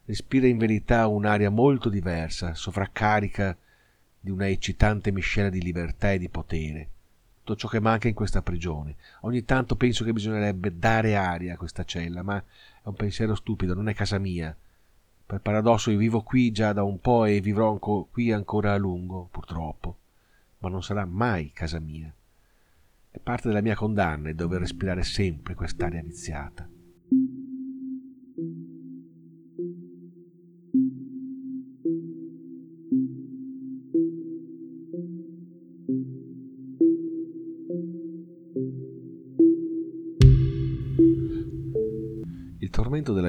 respira 0.07 0.47
in 0.47 0.57
verità 0.57 1.07
un'aria 1.07 1.51
molto 1.51 1.91
diversa, 1.91 2.55
sovraccarica 2.55 3.55
di 4.19 4.31
una 4.31 4.49
eccitante 4.49 5.13
miscela 5.13 5.51
di 5.51 5.61
libertà 5.61 6.13
e 6.13 6.19
di 6.19 6.31
potere, 6.31 6.92
tutto 7.43 7.57
ciò 7.57 7.69
che 7.69 7.81
manca 7.81 8.07
in 8.07 8.15
questa 8.15 8.41
prigione. 8.41 8.97
Ogni 9.23 9.45
tanto 9.45 9.75
penso 9.75 10.05
che 10.05 10.13
bisognerebbe 10.13 10.79
dare 10.79 11.17
aria 11.17 11.55
a 11.55 11.57
questa 11.57 11.85
cella, 11.85 12.23
ma 12.23 12.39
è 12.39 12.89
un 12.89 12.95
pensiero 12.95 13.35
stupido, 13.35 13.75
non 13.75 13.89
è 13.89 13.95
casa 13.95 14.19
mia. 14.19 14.57
Per 15.27 15.41
paradosso 15.41 15.91
io 15.91 15.99
vivo 15.99 16.23
qui 16.23 16.53
già 16.53 16.73
da 16.73 16.85
un 16.85 17.01
po' 17.01 17.25
e 17.25 17.41
vivrò 17.41 17.77
qui 17.79 18.31
ancora 18.31 18.73
a 18.73 18.77
lungo, 18.77 19.29
purtroppo, 19.31 19.97
ma 20.59 20.69
non 20.69 20.83
sarà 20.83 21.05
mai 21.05 21.51
casa 21.53 21.81
mia. 21.81 22.13
È 23.11 23.19
parte 23.19 23.49
della 23.49 23.61
mia 23.61 23.75
condanna 23.75 24.29
il 24.29 24.37
dover 24.37 24.61
respirare 24.61 25.03
sempre 25.03 25.55
quest'aria 25.55 26.03
viziata. 26.03 26.69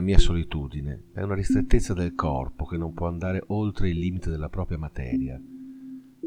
Mia 0.03 0.19
solitudine. 0.19 1.05
È 1.13 1.21
una 1.21 1.33
ristrettezza 1.33 1.93
del 1.93 2.13
corpo 2.13 2.65
che 2.65 2.77
non 2.77 2.93
può 2.93 3.07
andare 3.07 3.41
oltre 3.47 3.89
il 3.89 3.97
limite 3.97 4.29
della 4.29 4.49
propria 4.49 4.77
materia, 4.77 5.41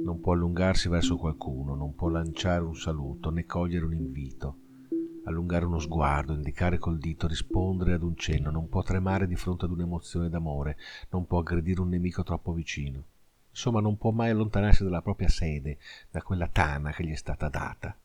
non 0.02 0.20
può 0.20 0.32
allungarsi 0.32 0.88
verso 0.88 1.16
qualcuno, 1.16 1.74
non 1.74 1.94
può 1.94 2.08
lanciare 2.08 2.64
un 2.64 2.74
saluto 2.74 3.30
né 3.30 3.44
cogliere 3.44 3.84
un 3.84 3.92
invito, 3.92 4.56
allungare 5.24 5.66
uno 5.66 5.78
sguardo, 5.78 6.32
indicare 6.32 6.78
col 6.78 6.98
dito, 6.98 7.26
rispondere 7.26 7.92
ad 7.92 8.02
un 8.02 8.16
cenno, 8.16 8.50
non 8.50 8.68
può 8.68 8.82
tremare 8.82 9.26
di 9.26 9.36
fronte 9.36 9.66
ad 9.66 9.70
un'emozione 9.70 10.28
d'amore, 10.28 10.76
non 11.10 11.26
può 11.26 11.38
aggredire 11.38 11.80
un 11.80 11.88
nemico 11.88 12.22
troppo 12.22 12.52
vicino. 12.52 13.04
Insomma, 13.50 13.80
non 13.80 13.96
può 13.96 14.10
mai 14.10 14.30
allontanarsi 14.30 14.84
dalla 14.84 15.02
propria 15.02 15.28
sede, 15.28 15.78
da 16.10 16.22
quella 16.22 16.48
tana 16.48 16.92
che 16.92 17.04
gli 17.04 17.12
è 17.12 17.16
stata 17.16 17.48
data 17.48 17.96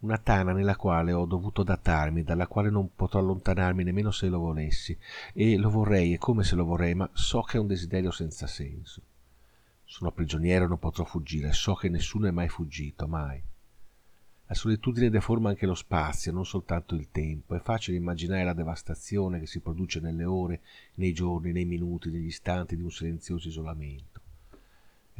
una 0.00 0.18
tana 0.18 0.52
nella 0.52 0.76
quale 0.76 1.12
ho 1.12 1.26
dovuto 1.26 1.62
datarmi, 1.62 2.22
dalla 2.22 2.46
quale 2.46 2.70
non 2.70 2.94
potrò 2.94 3.20
allontanarmi 3.20 3.84
nemmeno 3.84 4.10
se 4.10 4.28
lo 4.28 4.38
volessi, 4.38 4.96
e 5.32 5.56
lo 5.56 5.70
vorrei, 5.70 6.14
e 6.14 6.18
come 6.18 6.42
se 6.42 6.54
lo 6.54 6.64
vorrei, 6.64 6.94
ma 6.94 7.08
so 7.12 7.42
che 7.42 7.56
è 7.56 7.60
un 7.60 7.66
desiderio 7.66 8.10
senza 8.10 8.46
senso. 8.46 9.02
Sono 9.84 10.12
prigioniero, 10.12 10.68
non 10.68 10.78
potrò 10.78 11.04
fuggire, 11.04 11.52
so 11.52 11.74
che 11.74 11.88
nessuno 11.88 12.26
è 12.26 12.30
mai 12.30 12.48
fuggito, 12.48 13.06
mai. 13.06 13.42
La 14.46 14.54
solitudine 14.56 15.10
deforma 15.10 15.50
anche 15.50 15.66
lo 15.66 15.74
spazio, 15.74 16.32
non 16.32 16.44
soltanto 16.44 16.96
il 16.96 17.10
tempo. 17.12 17.54
È 17.54 17.60
facile 17.60 17.96
immaginare 17.96 18.42
la 18.42 18.52
devastazione 18.52 19.38
che 19.38 19.46
si 19.46 19.60
produce 19.60 20.00
nelle 20.00 20.24
ore, 20.24 20.60
nei 20.94 21.12
giorni, 21.12 21.52
nei 21.52 21.64
minuti, 21.64 22.10
negli 22.10 22.26
istanti 22.26 22.74
di 22.74 22.82
un 22.82 22.90
silenzioso 22.90 23.46
isolamento. 23.46 24.19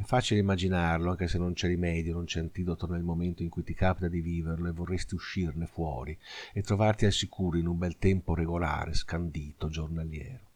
È 0.01 0.03
facile 0.03 0.39
immaginarlo, 0.39 1.11
anche 1.11 1.27
se 1.27 1.37
non 1.37 1.53
c'è 1.53 1.67
rimedio, 1.67 2.15
non 2.15 2.25
c'è 2.25 2.39
antidoto 2.39 2.87
nel 2.87 3.03
momento 3.03 3.43
in 3.43 3.49
cui 3.49 3.61
ti 3.61 3.75
capita 3.75 4.07
di 4.07 4.19
viverlo 4.19 4.67
e 4.67 4.71
vorresti 4.71 5.13
uscirne 5.13 5.67
fuori 5.67 6.17
e 6.53 6.63
trovarti 6.63 7.05
al 7.05 7.11
sicuro 7.11 7.59
in 7.59 7.67
un 7.67 7.77
bel 7.77 7.99
tempo 7.99 8.33
regolare, 8.33 8.95
scandito, 8.95 9.69
giornaliero. 9.69 10.49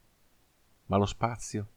Ma 0.87 0.97
lo 0.97 1.05
spazio? 1.05 1.67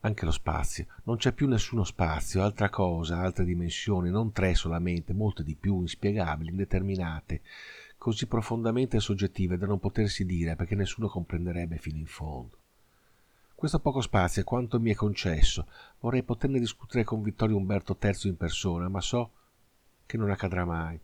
Anche 0.00 0.26
lo 0.26 0.30
spazio. 0.30 0.88
Non 1.04 1.16
c'è 1.16 1.32
più 1.32 1.48
nessuno 1.48 1.84
spazio, 1.84 2.42
altra 2.42 2.68
cosa, 2.68 3.18
altre 3.18 3.46
dimensioni, 3.46 4.10
non 4.10 4.32
tre 4.32 4.54
solamente, 4.54 5.14
molte 5.14 5.44
di 5.44 5.54
più, 5.54 5.80
inspiegabili, 5.80 6.50
indeterminate, 6.50 7.40
così 7.96 8.26
profondamente 8.26 9.00
soggettive 9.00 9.56
da 9.56 9.64
non 9.64 9.78
potersi 9.78 10.26
dire 10.26 10.54
perché 10.54 10.74
nessuno 10.74 11.08
comprenderebbe 11.08 11.78
fino 11.78 11.96
in 11.96 12.06
fondo. 12.06 12.57
Questo 13.58 13.80
poco 13.80 14.00
spazio 14.00 14.42
è 14.42 14.44
quanto 14.44 14.78
mi 14.78 14.92
è 14.92 14.94
concesso. 14.94 15.66
Vorrei 15.98 16.22
poterne 16.22 16.60
discutere 16.60 17.02
con 17.02 17.22
Vittorio 17.22 17.56
Umberto 17.56 17.98
III 18.00 18.28
in 18.28 18.36
persona, 18.36 18.88
ma 18.88 19.00
so 19.00 19.32
che 20.06 20.16
non 20.16 20.30
accadrà 20.30 20.64
mai. 20.64 20.96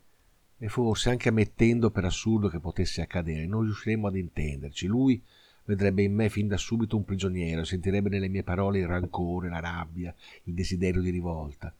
E 0.58 0.68
forse, 0.68 1.10
anche 1.10 1.30
ammettendo 1.30 1.90
per 1.90 2.04
assurdo 2.04 2.46
che 2.46 2.60
potesse 2.60 3.02
accadere, 3.02 3.46
non 3.46 3.62
riusciremo 3.62 4.06
ad 4.06 4.14
intenderci. 4.14 4.86
Lui 4.86 5.20
vedrebbe 5.64 6.04
in 6.04 6.14
me 6.14 6.28
fin 6.28 6.46
da 6.46 6.56
subito 6.56 6.96
un 6.96 7.04
prigioniero, 7.04 7.64
sentirebbe 7.64 8.08
nelle 8.08 8.28
mie 8.28 8.44
parole 8.44 8.78
il 8.78 8.86
rancore, 8.86 9.48
la 9.48 9.58
rabbia, 9.58 10.14
il 10.44 10.54
desiderio 10.54 11.02
di 11.02 11.10
rivolta. 11.10 11.74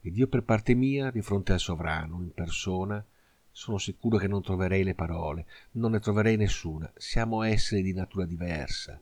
Ed 0.00 0.16
io 0.16 0.26
per 0.26 0.42
parte 0.42 0.72
mia, 0.72 1.10
di 1.10 1.20
fronte 1.20 1.52
al 1.52 1.60
sovrano, 1.60 2.22
in 2.22 2.32
persona, 2.32 3.04
sono 3.50 3.76
sicuro 3.76 4.16
che 4.16 4.26
non 4.26 4.40
troverei 4.40 4.84
le 4.84 4.94
parole, 4.94 5.44
non 5.72 5.90
ne 5.90 6.00
troverei 6.00 6.38
nessuna. 6.38 6.90
Siamo 6.96 7.42
esseri 7.42 7.82
di 7.82 7.92
natura 7.92 8.24
diversa 8.24 8.98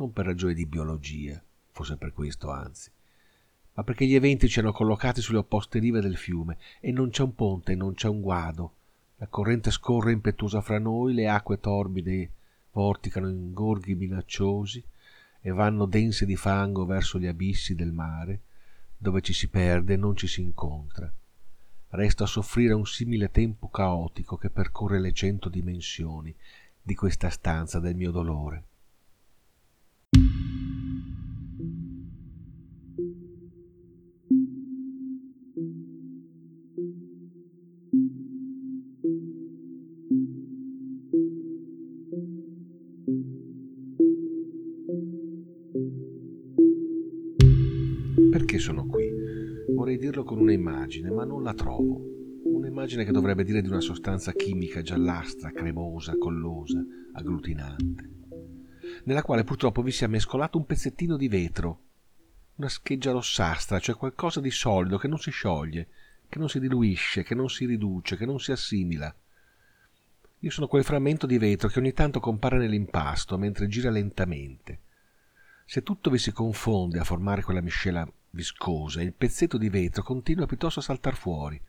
non 0.00 0.12
per 0.14 0.24
ragioni 0.24 0.54
di 0.54 0.64
biologia, 0.64 1.40
forse 1.72 1.96
per 1.96 2.14
questo 2.14 2.50
anzi, 2.50 2.90
ma 3.74 3.84
perché 3.84 4.06
gli 4.06 4.14
eventi 4.14 4.48
ci 4.48 4.58
hanno 4.58 4.72
collocati 4.72 5.20
sulle 5.20 5.38
opposte 5.38 5.78
rive 5.78 6.00
del 6.00 6.16
fiume 6.16 6.56
e 6.80 6.90
non 6.90 7.10
c'è 7.10 7.22
un 7.22 7.34
ponte, 7.34 7.74
non 7.74 7.92
c'è 7.92 8.08
un 8.08 8.22
guado. 8.22 8.74
La 9.18 9.26
corrente 9.26 9.70
scorre 9.70 10.12
impetuosa 10.12 10.62
fra 10.62 10.78
noi, 10.78 11.12
le 11.12 11.28
acque 11.28 11.60
torbide 11.60 12.30
vorticano 12.72 13.28
in 13.28 13.52
gorghi 13.52 13.94
minacciosi 13.94 14.82
e 15.42 15.50
vanno 15.50 15.84
dense 15.84 16.24
di 16.24 16.36
fango 16.36 16.86
verso 16.86 17.18
gli 17.18 17.26
abissi 17.26 17.74
del 17.74 17.92
mare, 17.92 18.40
dove 18.96 19.20
ci 19.20 19.34
si 19.34 19.48
perde 19.48 19.94
e 19.94 19.98
non 19.98 20.16
ci 20.16 20.26
si 20.26 20.40
incontra. 20.40 21.12
Resto 21.88 22.24
a 22.24 22.26
soffrire 22.26 22.72
un 22.72 22.86
simile 22.86 23.30
tempo 23.30 23.68
caotico 23.68 24.38
che 24.38 24.48
percorre 24.48 24.98
le 24.98 25.12
cento 25.12 25.50
dimensioni 25.50 26.34
di 26.80 26.94
questa 26.94 27.28
stanza 27.28 27.80
del 27.80 27.96
mio 27.96 28.10
dolore. 28.10 28.64
Sono 48.60 48.86
qui? 48.86 49.10
Vorrei 49.74 49.98
dirlo 49.98 50.22
con 50.22 50.38
un'immagine, 50.38 51.10
ma 51.10 51.24
non 51.24 51.42
la 51.42 51.54
trovo. 51.54 52.00
Un'immagine 52.44 53.04
che 53.04 53.12
dovrebbe 53.12 53.44
dire 53.44 53.60
di 53.60 53.68
una 53.68 53.80
sostanza 53.80 54.32
chimica 54.32 54.82
giallastra, 54.82 55.50
cremosa, 55.50 56.16
collosa, 56.16 56.84
agglutinante 57.12 58.18
nella 59.04 59.22
quale 59.22 59.44
purtroppo 59.44 59.82
vi 59.82 59.90
sia 59.90 60.08
mescolato 60.08 60.58
un 60.58 60.66
pezzettino 60.66 61.16
di 61.16 61.28
vetro, 61.28 61.84
una 62.56 62.68
scheggia 62.68 63.12
rossastra, 63.12 63.78
cioè 63.78 63.96
qualcosa 63.96 64.40
di 64.40 64.50
solido 64.50 64.98
che 64.98 65.08
non 65.08 65.18
si 65.18 65.30
scioglie, 65.30 65.88
che 66.28 66.38
non 66.38 66.48
si 66.48 66.60
diluisce, 66.60 67.22
che 67.22 67.34
non 67.34 67.48
si 67.48 67.64
riduce, 67.66 68.16
che 68.16 68.26
non 68.26 68.38
si 68.38 68.52
assimila. 68.52 69.14
Io 70.42 70.50
sono 70.50 70.68
quel 70.68 70.84
frammento 70.84 71.26
di 71.26 71.38
vetro 71.38 71.68
che 71.68 71.78
ogni 71.78 71.92
tanto 71.92 72.20
compare 72.20 72.58
nell'impasto 72.58 73.36
mentre 73.36 73.68
gira 73.68 73.90
lentamente. 73.90 74.80
Se 75.64 75.82
tutto 75.82 76.10
vi 76.10 76.18
si 76.18 76.32
confonde 76.32 76.98
a 76.98 77.04
formare 77.04 77.42
quella 77.42 77.60
miscela 77.60 78.10
viscosa, 78.30 79.02
il 79.02 79.12
pezzetto 79.12 79.58
di 79.58 79.68
vetro 79.68 80.02
continua 80.02 80.46
piuttosto 80.46 80.80
a 80.80 80.82
saltar 80.82 81.14
fuori, 81.14 81.60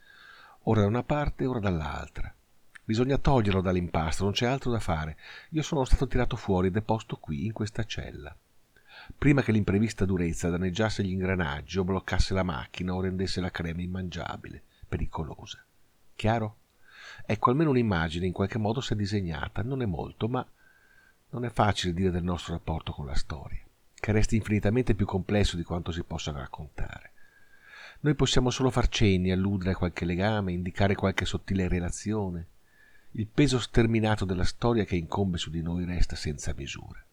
ora 0.63 0.81
da 0.81 0.87
una 0.87 1.03
parte, 1.03 1.45
ora 1.45 1.59
dall'altra. 1.59 2.33
Bisogna 2.83 3.17
toglierlo 3.17 3.61
dall'impasto, 3.61 4.23
non 4.23 4.33
c'è 4.33 4.45
altro 4.45 4.71
da 4.71 4.79
fare. 4.79 5.17
Io 5.49 5.61
sono 5.61 5.85
stato 5.85 6.07
tirato 6.07 6.35
fuori 6.35 6.67
e 6.67 6.71
deposto 6.71 7.17
qui, 7.17 7.45
in 7.45 7.53
questa 7.53 7.85
cella. 7.85 8.35
Prima 9.17 9.41
che 9.41 9.51
l'imprevista 9.51 10.05
durezza 10.05 10.49
danneggiasse 10.49 11.03
gli 11.03 11.11
ingranaggi 11.11 11.79
o 11.79 11.83
bloccasse 11.83 12.33
la 12.33 12.43
macchina 12.43 12.93
o 12.93 13.01
rendesse 13.01 13.39
la 13.39 13.51
crema 13.51 13.81
immangiabile, 13.81 14.61
pericolosa. 14.87 15.63
Chiaro? 16.15 16.57
Ecco, 17.25 17.49
almeno 17.49 17.69
un'immagine 17.69 18.25
in 18.25 18.33
qualche 18.33 18.57
modo 18.57 18.81
si 18.81 18.93
è 18.93 18.95
disegnata, 18.95 19.63
non 19.63 19.81
è 19.81 19.85
molto, 19.85 20.27
ma 20.27 20.45
non 21.29 21.45
è 21.45 21.49
facile 21.49 21.93
dire 21.93 22.11
del 22.11 22.23
nostro 22.23 22.53
rapporto 22.53 22.91
con 22.91 23.05
la 23.05 23.15
storia, 23.15 23.63
che 24.01 24.11
resta 24.11 24.35
infinitamente 24.35 24.95
più 24.95 25.05
complesso 25.05 25.55
di 25.55 25.63
quanto 25.63 25.91
si 25.91 26.03
possa 26.03 26.31
raccontare. 26.31 27.11
Noi 27.99 28.15
possiamo 28.15 28.49
solo 28.49 28.71
far 28.71 28.87
cenni, 28.87 29.31
alludere 29.31 29.71
a 29.71 29.75
qualche 29.75 30.05
legame, 30.05 30.53
indicare 30.53 30.95
qualche 30.95 31.23
sottile 31.25 31.67
relazione. 31.67 32.47
Il 33.11 33.27
peso 33.27 33.59
sterminato 33.59 34.25
della 34.25 34.43
storia 34.43 34.85
che 34.85 34.95
incombe 34.95 35.37
su 35.37 35.51
di 35.51 35.61
noi 35.61 35.85
resta 35.85 36.15
senza 36.15 36.51
misura. 36.57 37.05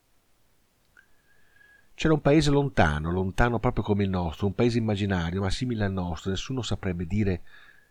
C'era 1.93 2.15
un 2.15 2.23
paese 2.23 2.51
lontano, 2.51 3.11
lontano 3.11 3.59
proprio 3.59 3.85
come 3.85 4.05
il 4.05 4.11
nostro, 4.11 4.47
un 4.47 4.55
paese 4.55 4.79
immaginario, 4.79 5.43
ma 5.43 5.51
simile 5.51 5.85
al 5.85 5.93
nostro, 5.93 6.31
nessuno 6.31 6.63
saprebbe 6.63 7.07
dire 7.07 7.43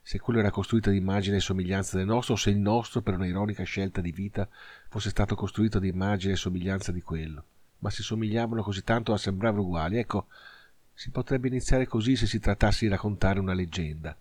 se 0.02 0.20
quello 0.20 0.40
era 0.40 0.50
costruito 0.50 0.90
ad 0.90 0.96
immagine 0.96 1.38
e 1.38 1.42
somiglianza 1.42 1.98
del 1.98 2.08
nostro 2.08 2.34
o 2.34 2.38
se 2.38 2.50
il 2.50 2.58
nostro, 2.58 3.04
per 3.04 3.14
un'ironica 3.14 3.64
scelta 3.64 4.02
di 4.02 4.12
vita, 4.12 4.50
fosse 4.90 5.10
stato 5.10 5.36
costruito 5.36 5.78
ad 5.78 5.86
immagine 5.86 6.34
e 6.34 6.38
somiglianza 6.38 6.92
di 6.92 7.02
quello. 7.04 7.44
Ma 7.80 7.90
si 7.90 8.02
somigliavano 8.02 8.62
così 8.62 8.84
tanto 8.84 9.12
da 9.12 9.18
sembrare 9.18 9.60
uguali. 9.60 9.98
Ecco, 9.98 10.28
si 10.94 11.12
potrebbe 11.12 11.48
iniziare 11.48 11.86
così 11.86 12.16
se 12.16 12.26
si 12.26 12.40
trattasse 12.40 12.86
di 12.86 12.92
raccontare 12.92 13.40
una 13.40 13.54
leggenda. 13.54 14.16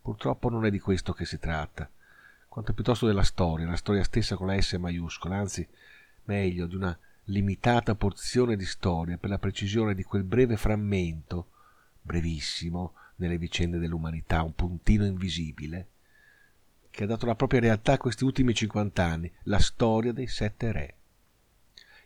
Purtroppo 0.00 0.48
non 0.48 0.64
è 0.64 0.70
di 0.70 0.78
questo 0.78 1.12
che 1.12 1.24
si 1.24 1.38
tratta, 1.38 1.90
quanto 2.46 2.72
piuttosto 2.72 3.06
della 3.06 3.24
storia, 3.24 3.66
la 3.66 3.76
storia 3.76 4.04
stessa 4.04 4.36
con 4.36 4.46
la 4.46 4.60
S 4.60 4.74
maiuscola, 4.74 5.36
anzi, 5.36 5.66
meglio, 6.24 6.66
di 6.66 6.76
una 6.76 6.96
limitata 7.24 7.96
porzione 7.96 8.56
di 8.56 8.64
storia 8.64 9.16
per 9.16 9.30
la 9.30 9.38
precisione 9.38 9.94
di 9.94 10.04
quel 10.04 10.22
breve 10.22 10.56
frammento, 10.56 11.48
brevissimo, 12.00 12.94
nelle 13.16 13.36
vicende 13.36 13.78
dell'umanità, 13.78 14.42
un 14.42 14.54
puntino 14.54 15.04
invisibile, 15.04 15.88
che 16.90 17.04
ha 17.04 17.06
dato 17.06 17.26
la 17.26 17.34
propria 17.34 17.60
realtà 17.60 17.94
a 17.94 17.98
questi 17.98 18.24
ultimi 18.24 18.54
50 18.54 19.04
anni, 19.04 19.30
la 19.44 19.58
storia 19.58 20.12
dei 20.12 20.26
sette 20.26 20.72
re. 20.72 20.95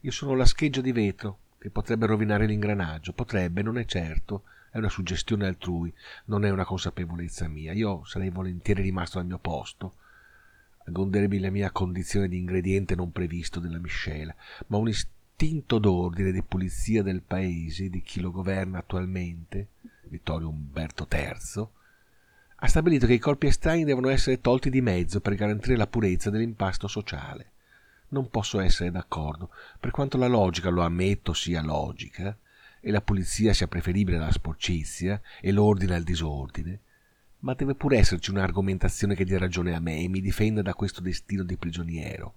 Io 0.03 0.11
sono 0.11 0.35
la 0.35 0.47
scheggia 0.47 0.81
di 0.81 0.93
vetro 0.93 1.39
che 1.59 1.69
potrebbe 1.69 2.07
rovinare 2.07 2.47
l'ingranaggio, 2.47 3.13
potrebbe, 3.13 3.61
non 3.61 3.77
è 3.77 3.85
certo, 3.85 4.45
è 4.71 4.79
una 4.79 4.89
suggestione 4.89 5.47
altrui, 5.47 5.93
non 6.27 6.47
è 6.47 6.51
una 6.51 6.65
consapevolezza 6.65 7.49
mia. 7.49 7.75
Io 7.75 8.03
sarei 8.05 8.31
volentieri 8.31 8.81
rimasto 8.81 9.19
al 9.19 9.27
mio 9.27 9.37
posto, 9.37 9.97
a 10.87 10.91
godermi 10.91 11.39
la 11.39 11.51
mia 11.51 11.71
condizione 11.71 12.29
di 12.29 12.39
ingrediente 12.39 12.95
non 12.95 13.13
previsto 13.13 13.61
della 13.61 13.79
miscela, 13.79 14.35
ma 14.69 14.79
un 14.79 14.89
istinto 14.89 15.79
d'ordine 15.79 16.33
di 16.33 16.43
pulizia 16.43 17.03
del 17.03 17.21
paese, 17.21 17.91
di 17.91 18.01
chi 18.01 18.21
lo 18.21 18.31
governa 18.31 18.79
attualmente, 18.79 19.69
Vittorio 20.05 20.49
Umberto 20.49 21.07
III, 21.11 21.67
ha 22.63 22.67
stabilito 22.67 23.07
che 23.07 23.13
i 23.13 23.19
corpi 23.19 23.49
estranei 23.49 23.85
devono 23.85 24.09
essere 24.09 24.41
tolti 24.41 24.71
di 24.71 24.81
mezzo 24.81 25.21
per 25.21 25.35
garantire 25.35 25.77
la 25.77 25.87
purezza 25.87 26.31
dell'impasto 26.31 26.89
sociale. 26.89 27.53
Non 28.13 28.29
posso 28.29 28.61
essere 28.61 28.91
d'accordo, 28.91 29.51
per 29.79 29.91
quanto 29.91 30.17
la 30.17 30.27
logica, 30.27 30.69
lo 30.69 30.83
ammetto, 30.83 31.33
sia 31.33 31.63
logica, 31.63 32.37
e 32.81 32.91
la 32.91 33.03
pulizia 33.03 33.53
sia 33.53 33.69
preferibile 33.69 34.17
alla 34.17 34.33
sporcizia 34.33 35.21
e 35.41 35.53
l'ordine 35.53 35.95
al 35.95 36.03
disordine, 36.03 36.81
ma 37.41 37.55
deve 37.55 37.75
pur 37.75 37.95
esserci 37.95 38.31
un'argomentazione 38.31 39.15
che 39.15 39.25
dia 39.25 39.39
ragione 39.39 39.75
a 39.75 39.81
me 39.81 39.99
e 39.99 40.09
mi 40.09 40.21
difenda 40.21 40.63
da 40.63 40.75
questo 40.75 41.01
destino 41.01 41.43
di 41.43 41.57
prigioniero, 41.57 42.35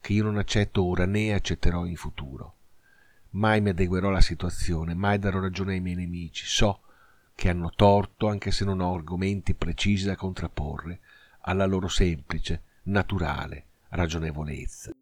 che 0.00 0.12
io 0.12 0.24
non 0.24 0.38
accetto 0.38 0.84
ora 0.84 1.06
né 1.06 1.32
accetterò 1.32 1.84
in 1.84 1.96
futuro. 1.96 2.54
Mai 3.30 3.60
mi 3.60 3.70
adeguerò 3.70 4.08
alla 4.08 4.20
situazione, 4.20 4.94
mai 4.94 5.18
darò 5.18 5.40
ragione 5.40 5.72
ai 5.72 5.80
miei 5.80 5.96
nemici. 5.96 6.46
So 6.46 6.80
che 7.34 7.48
hanno 7.48 7.70
torto 7.74 8.28
anche 8.28 8.50
se 8.50 8.64
non 8.64 8.80
ho 8.80 8.94
argomenti 8.94 9.54
precisi 9.54 10.06
da 10.06 10.16
contrapporre 10.16 11.00
alla 11.40 11.66
loro 11.66 11.88
semplice, 11.88 12.62
naturale 12.84 13.66
ragionevolezza. 13.90 14.97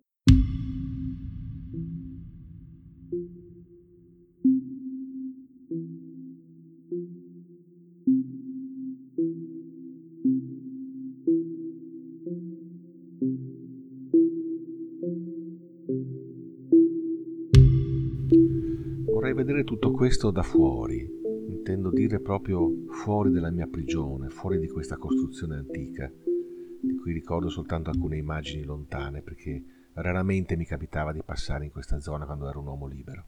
Questo 20.06 20.30
da 20.30 20.44
fuori, 20.44 21.04
intendo 21.48 21.90
dire 21.90 22.20
proprio 22.20 22.70
fuori 22.90 23.32
dalla 23.32 23.50
mia 23.50 23.66
prigione, 23.66 24.28
fuori 24.28 24.60
di 24.60 24.68
questa 24.68 24.96
costruzione 24.98 25.56
antica, 25.56 26.08
di 26.80 26.94
cui 26.94 27.12
ricordo 27.12 27.48
soltanto 27.48 27.90
alcune 27.90 28.16
immagini 28.16 28.62
lontane, 28.62 29.20
perché 29.20 29.88
raramente 29.94 30.56
mi 30.56 30.64
capitava 30.64 31.10
di 31.10 31.24
passare 31.24 31.64
in 31.64 31.72
questa 31.72 31.98
zona 31.98 32.24
quando 32.24 32.48
ero 32.48 32.60
un 32.60 32.68
uomo 32.68 32.86
libero. 32.86 33.26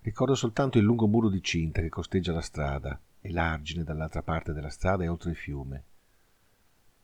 Ricordo 0.00 0.34
soltanto 0.34 0.78
il 0.78 0.82
lungo 0.82 1.06
muro 1.06 1.28
di 1.28 1.40
cinta 1.40 1.80
che 1.82 1.88
costeggia 1.88 2.32
la 2.32 2.40
strada 2.40 3.00
e 3.20 3.30
l'argine 3.30 3.84
dall'altra 3.84 4.24
parte 4.24 4.52
della 4.52 4.70
strada 4.70 5.04
e 5.04 5.08
oltre 5.08 5.30
il 5.30 5.36
fiume. 5.36 5.84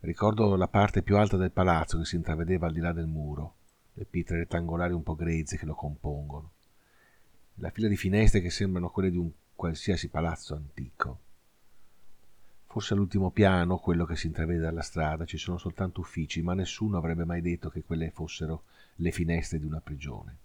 Ricordo 0.01 0.57
la 0.57 0.66
parte 0.66 1.03
più 1.03 1.16
alta 1.16 1.37
del 1.37 1.53
palazzo 1.53 1.99
che 1.99 2.05
si 2.05 2.16
intravedeva 2.16 2.66
al 2.66 2.73
di 2.73 2.81
là 2.81 2.92
del 2.92 3.07
muro, 3.07 3.59
le 3.92 4.05
pietre 4.07 4.38
rettangolari 4.38 4.92
un 4.92 5.05
po' 5.05 5.14
grezze 5.14 5.57
che 5.57 5.66
lo 5.66 5.77
compongono, 5.77 6.53
la 7.58 7.70
fila 7.70 7.88
di 7.88 7.96
finestre 7.96 8.40
che 8.40 8.50
sembrano 8.50 8.90
quelle 8.90 9.10
di 9.10 9.16
un 9.16 9.30
qualsiasi 9.54 10.08
palazzo 10.08 10.54
antico. 10.54 11.20
Forse 12.66 12.94
all'ultimo 12.94 13.30
piano, 13.30 13.78
quello 13.78 14.04
che 14.04 14.16
si 14.16 14.26
intravede 14.26 14.58
dalla 14.58 14.82
strada, 14.82 15.24
ci 15.24 15.38
sono 15.38 15.58
soltanto 15.58 16.00
uffici, 16.00 16.42
ma 16.42 16.54
nessuno 16.54 16.96
avrebbe 16.96 17.24
mai 17.24 17.40
detto 17.40 17.70
che 17.70 17.84
quelle 17.84 18.10
fossero 18.10 18.64
le 18.96 19.12
finestre 19.12 19.60
di 19.60 19.64
una 19.64 19.80
prigione. 19.80 20.38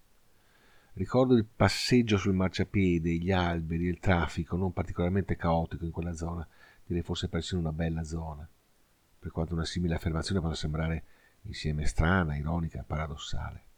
Ricordo 0.94 1.36
il 1.36 1.46
passeggio 1.46 2.18
sul 2.18 2.34
marciapiede, 2.34 3.16
gli 3.16 3.32
alberi, 3.32 3.86
il 3.86 4.00
traffico 4.00 4.58
non 4.58 4.74
particolarmente 4.74 5.36
caotico 5.36 5.86
in 5.86 5.92
quella 5.92 6.14
zona, 6.14 6.48
direi 6.86 7.02
forse 7.02 7.30
persino 7.30 7.62
una 7.62 7.72
bella 7.72 8.04
zona, 8.04 8.48
per 9.20 9.32
quanto 9.32 9.54
una 9.54 9.66
simile 9.66 9.96
affermazione 9.96 10.42
possa 10.42 10.56
sembrare 10.56 11.04
insieme 11.44 11.86
strana, 11.86 12.36
ironica, 12.36 12.84
paradossale. 12.86 13.69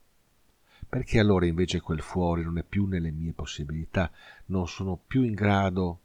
Perché 0.92 1.20
allora 1.20 1.46
invece 1.46 1.80
quel 1.80 2.02
fuori 2.02 2.44
non 2.44 2.58
è 2.58 2.64
più 2.64 2.86
nelle 2.86 3.12
mie 3.12 3.32
possibilità, 3.32 4.12
non 4.48 4.68
sono 4.68 4.98
più 4.98 5.24
in 5.24 5.32
grado 5.32 6.00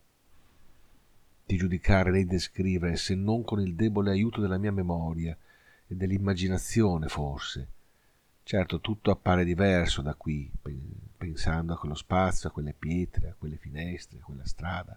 di 1.44 1.56
giudicare 1.56 2.12
né 2.12 2.24
descrivere 2.24 2.94
se 2.94 3.16
non 3.16 3.42
con 3.42 3.60
il 3.60 3.74
debole 3.74 4.12
aiuto 4.12 4.40
della 4.40 4.58
mia 4.58 4.70
memoria 4.70 5.36
e 5.88 5.92
dell'immaginazione 5.92 7.08
forse. 7.08 7.68
Certo, 8.44 8.80
tutto 8.80 9.10
appare 9.10 9.44
diverso 9.44 10.02
da 10.02 10.14
qui, 10.14 10.48
pensando 11.16 11.72
a 11.72 11.78
quello 11.78 11.96
spazio, 11.96 12.48
a 12.48 12.52
quelle 12.52 12.72
pietre, 12.72 13.30
a 13.30 13.34
quelle 13.36 13.56
finestre, 13.56 14.20
a 14.20 14.24
quella 14.24 14.46
strada, 14.46 14.96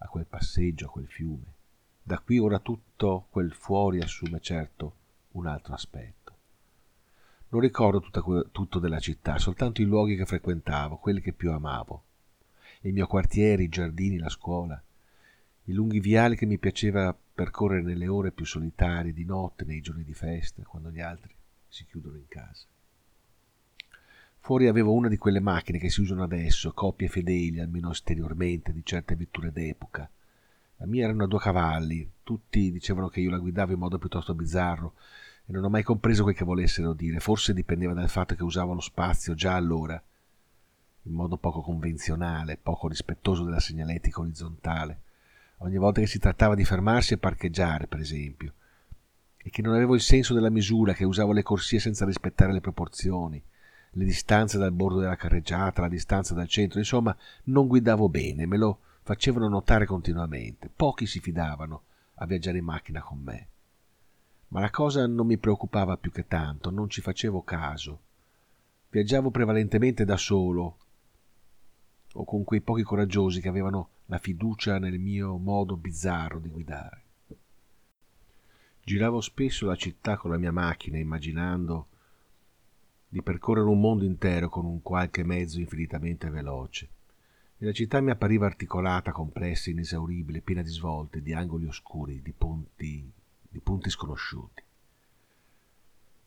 a 0.00 0.06
quel 0.06 0.26
passeggio, 0.26 0.84
a 0.84 0.90
quel 0.90 1.08
fiume. 1.08 1.54
Da 2.02 2.18
qui 2.18 2.38
ora 2.38 2.58
tutto 2.58 3.28
quel 3.30 3.54
fuori 3.54 4.02
assume 4.02 4.38
certo 4.40 4.96
un 5.30 5.46
altro 5.46 5.72
aspetto. 5.72 6.23
Non 7.54 7.62
ricordo 7.62 8.00
tutta, 8.00 8.20
tutto 8.50 8.80
della 8.80 8.98
città, 8.98 9.38
soltanto 9.38 9.80
i 9.80 9.84
luoghi 9.84 10.16
che 10.16 10.26
frequentavo, 10.26 10.96
quelli 10.96 11.20
che 11.20 11.32
più 11.32 11.52
amavo. 11.52 12.02
Il 12.80 12.92
mio 12.92 13.06
quartiere, 13.06 13.62
i 13.62 13.68
giardini, 13.68 14.18
la 14.18 14.28
scuola, 14.28 14.82
i 15.66 15.72
lunghi 15.72 16.00
viali 16.00 16.34
che 16.34 16.46
mi 16.46 16.58
piaceva 16.58 17.16
percorrere 17.16 17.82
nelle 17.82 18.08
ore 18.08 18.32
più 18.32 18.44
solitarie, 18.44 19.12
di 19.12 19.24
notte, 19.24 19.64
nei 19.64 19.80
giorni 19.80 20.02
di 20.02 20.14
festa, 20.14 20.64
quando 20.64 20.90
gli 20.90 20.98
altri 20.98 21.32
si 21.68 21.86
chiudono 21.86 22.16
in 22.16 22.26
casa. 22.26 22.64
Fuori 24.38 24.66
avevo 24.66 24.92
una 24.92 25.06
di 25.06 25.16
quelle 25.16 25.38
macchine 25.38 25.78
che 25.78 25.90
si 25.90 26.00
usano 26.00 26.24
adesso, 26.24 26.72
coppie 26.72 27.06
fedeli, 27.06 27.60
almeno 27.60 27.92
esteriormente, 27.92 28.72
di 28.72 28.84
certe 28.84 29.14
vetture 29.14 29.52
d'epoca. 29.52 30.10
La 30.78 30.86
mia 30.86 31.04
erano 31.04 31.22
a 31.22 31.28
due 31.28 31.38
cavalli, 31.38 32.10
tutti 32.24 32.72
dicevano 32.72 33.06
che 33.06 33.20
io 33.20 33.30
la 33.30 33.38
guidavo 33.38 33.74
in 33.74 33.78
modo 33.78 33.98
piuttosto 33.98 34.34
bizzarro, 34.34 34.94
e 35.46 35.52
non 35.52 35.64
ho 35.64 35.68
mai 35.68 35.82
compreso 35.82 36.22
quel 36.22 36.34
che 36.34 36.44
volessero 36.44 36.92
dire. 36.92 37.20
Forse 37.20 37.52
dipendeva 37.52 37.92
dal 37.92 38.08
fatto 38.08 38.34
che 38.34 38.42
usavo 38.42 38.72
lo 38.72 38.80
spazio 38.80 39.34
già 39.34 39.54
allora, 39.54 40.02
in 41.02 41.12
modo 41.12 41.36
poco 41.36 41.60
convenzionale, 41.60 42.58
poco 42.60 42.88
rispettoso 42.88 43.44
della 43.44 43.60
segnaletica 43.60 44.20
orizzontale, 44.20 45.00
ogni 45.58 45.76
volta 45.76 46.00
che 46.00 46.06
si 46.06 46.18
trattava 46.18 46.54
di 46.54 46.64
fermarsi 46.64 47.14
e 47.14 47.18
parcheggiare, 47.18 47.86
per 47.86 48.00
esempio, 48.00 48.52
e 49.36 49.50
che 49.50 49.60
non 49.60 49.74
avevo 49.74 49.94
il 49.94 50.00
senso 50.00 50.32
della 50.32 50.50
misura, 50.50 50.94
che 50.94 51.04
usavo 51.04 51.32
le 51.32 51.42
corsie 51.42 51.78
senza 51.78 52.06
rispettare 52.06 52.52
le 52.52 52.62
proporzioni, 52.62 53.42
le 53.96 54.04
distanze 54.04 54.56
dal 54.58 54.72
bordo 54.72 55.00
della 55.00 55.16
carreggiata, 55.16 55.82
la 55.82 55.88
distanza 55.88 56.34
dal 56.34 56.48
centro, 56.48 56.78
insomma, 56.78 57.14
non 57.44 57.66
guidavo 57.66 58.08
bene, 58.08 58.46
me 58.46 58.56
lo 58.56 58.78
facevano 59.02 59.48
notare 59.48 59.84
continuamente. 59.84 60.70
Pochi 60.74 61.06
si 61.06 61.20
fidavano 61.20 61.82
a 62.14 62.26
viaggiare 62.26 62.58
in 62.58 62.64
macchina 62.64 63.02
con 63.02 63.18
me. 63.18 63.48
Ma 64.54 64.60
la 64.60 64.70
cosa 64.70 65.04
non 65.08 65.26
mi 65.26 65.36
preoccupava 65.36 65.96
più 65.96 66.12
che 66.12 66.28
tanto, 66.28 66.70
non 66.70 66.88
ci 66.88 67.00
facevo 67.00 67.42
caso. 67.42 68.00
Viaggiavo 68.88 69.32
prevalentemente 69.32 70.04
da 70.04 70.16
solo 70.16 70.78
o 72.12 72.24
con 72.24 72.44
quei 72.44 72.60
pochi 72.60 72.84
coraggiosi 72.84 73.40
che 73.40 73.48
avevano 73.48 73.88
la 74.06 74.18
fiducia 74.18 74.78
nel 74.78 75.00
mio 75.00 75.36
modo 75.38 75.76
bizzarro 75.76 76.38
di 76.38 76.48
guidare. 76.50 77.02
Giravo 78.84 79.20
spesso 79.20 79.66
la 79.66 79.74
città 79.74 80.16
con 80.16 80.30
la 80.30 80.38
mia 80.38 80.52
macchina, 80.52 80.98
immaginando 80.98 81.88
di 83.08 83.22
percorrere 83.22 83.66
un 83.66 83.80
mondo 83.80 84.04
intero 84.04 84.48
con 84.48 84.66
un 84.66 84.82
qualche 84.82 85.24
mezzo 85.24 85.58
infinitamente 85.58 86.30
veloce. 86.30 86.88
E 87.58 87.64
la 87.64 87.72
città 87.72 88.00
mi 88.00 88.10
appariva 88.10 88.46
articolata, 88.46 89.10
complessa, 89.10 89.70
inesauribile, 89.70 90.42
piena 90.42 90.62
di 90.62 90.70
svolte, 90.70 91.22
di 91.22 91.32
angoli 91.32 91.66
oscuri, 91.66 92.22
di 92.22 92.32
punti, 92.32 93.12
di 93.54 93.60
punti 93.60 93.88
sconosciuti. 93.88 94.64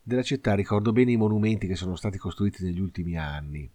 Della 0.02 0.22
città 0.22 0.54
ricordo 0.54 0.92
bene 0.92 1.12
i 1.12 1.18
monumenti 1.18 1.66
che 1.66 1.76
sono 1.76 1.94
stati 1.94 2.16
costruiti 2.16 2.64
negli 2.64 2.80
ultimi 2.80 3.18
anni. 3.18 3.70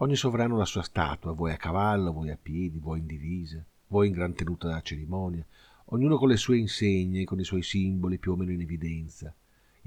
Ogni 0.00 0.16
sovrano 0.16 0.58
la 0.58 0.66
sua 0.66 0.82
statua, 0.82 1.32
vuoi 1.32 1.52
a 1.52 1.56
cavallo, 1.56 2.12
vuoi 2.12 2.28
a 2.28 2.38
piedi, 2.40 2.78
vuoi 2.78 2.98
in 2.98 3.06
divisa, 3.06 3.64
vuoi 3.86 4.08
in 4.08 4.12
gran 4.12 4.34
tenuta 4.34 4.68
da 4.68 4.82
cerimonia, 4.82 5.46
ognuno 5.86 6.18
con 6.18 6.28
le 6.28 6.36
sue 6.36 6.58
insegne, 6.58 7.24
con 7.24 7.40
i 7.40 7.44
suoi 7.44 7.62
simboli 7.62 8.18
più 8.18 8.32
o 8.32 8.36
meno 8.36 8.52
in 8.52 8.60
evidenza 8.60 9.34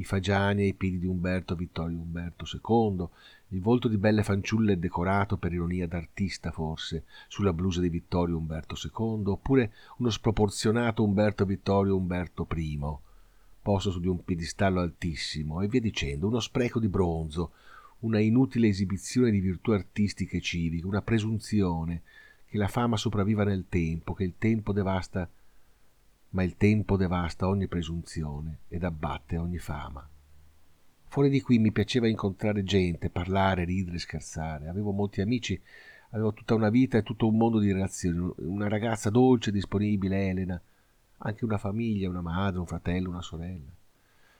i 0.02 0.04
fagiani 0.04 0.64
ai 0.64 0.74
piedi 0.74 1.00
di 1.00 1.06
Umberto 1.06 1.56
Vittorio 1.56 2.00
Umberto 2.00 2.46
II, 2.46 3.08
il 3.54 3.62
volto 3.62 3.88
di 3.88 3.98
belle 3.98 4.24
fanciulle 4.24 4.80
decorato 4.80 5.38
per 5.38 5.52
ironia 5.52 5.88
d'artista 5.88 6.52
forse 6.52 7.04
sulla 7.28 7.54
blusa 7.54 7.82
di 7.82 7.90
Vittorio 7.90 8.38
Umberto 8.38 8.76
II, 8.82 9.24
oppure 9.26 9.74
uno 9.98 10.10
sproporzionato 10.10 11.04
Umberto 11.04 11.46
Vittorio 11.46 11.98
Umberto 11.98 12.48
I, 12.56 12.80
posto 13.62 13.92
su 13.92 14.00
di 14.00 14.08
un 14.08 14.24
piedistallo 14.24 14.80
altissimo, 14.80 15.62
e 15.62 15.68
via 15.68 15.82
dicendo, 15.82 16.28
uno 16.28 16.40
spreco 16.40 16.80
di 16.80 16.88
bronzo, 16.88 17.52
una 18.00 18.20
inutile 18.20 18.68
esibizione 18.68 19.32
di 19.32 19.40
virtù 19.40 19.72
artistiche 19.72 20.38
e 20.38 20.42
civiche, 20.42 20.86
una 20.86 21.02
presunzione 21.02 22.04
che 22.48 22.58
la 22.58 22.68
fama 22.68 22.98
sopravviva 22.98 23.44
nel 23.44 23.66
tempo, 23.68 24.14
che 24.14 24.24
il 24.24 24.36
tempo 24.38 24.72
devasta 24.72 25.30
ma 26.32 26.44
il 26.44 26.56
tempo 26.56 26.96
devasta 26.96 27.48
ogni 27.48 27.68
presunzione 27.68 28.60
ed 28.70 28.86
abbatte 28.86 29.38
ogni 29.38 29.58
fama. 29.58 30.11
Fuori 31.12 31.28
di 31.28 31.42
qui 31.42 31.60
mi 31.60 31.74
piaceva 31.74 32.08
incontrare 32.08 32.64
gente, 32.64 33.10
parlare, 33.10 33.66
ridere, 33.66 34.00
scherzare. 34.00 34.70
Avevo 34.70 34.92
molti 34.92 35.20
amici, 35.20 35.60
avevo 36.12 36.32
tutta 36.32 36.56
una 36.56 36.70
vita 36.70 36.98
e 36.98 37.04
tutto 37.04 37.28
un 37.28 37.36
mondo 37.36 37.60
di 37.60 37.70
relazioni. 37.70 38.32
Una 38.38 38.70
ragazza 38.70 39.10
dolce, 39.10 39.52
disponibile, 39.52 40.30
Elena, 40.30 40.62
anche 41.18 41.44
una 41.44 41.58
famiglia, 41.58 42.08
una 42.08 42.22
madre, 42.22 42.60
un 42.60 42.66
fratello, 42.66 43.10
una 43.10 43.22
sorella. 43.22 43.70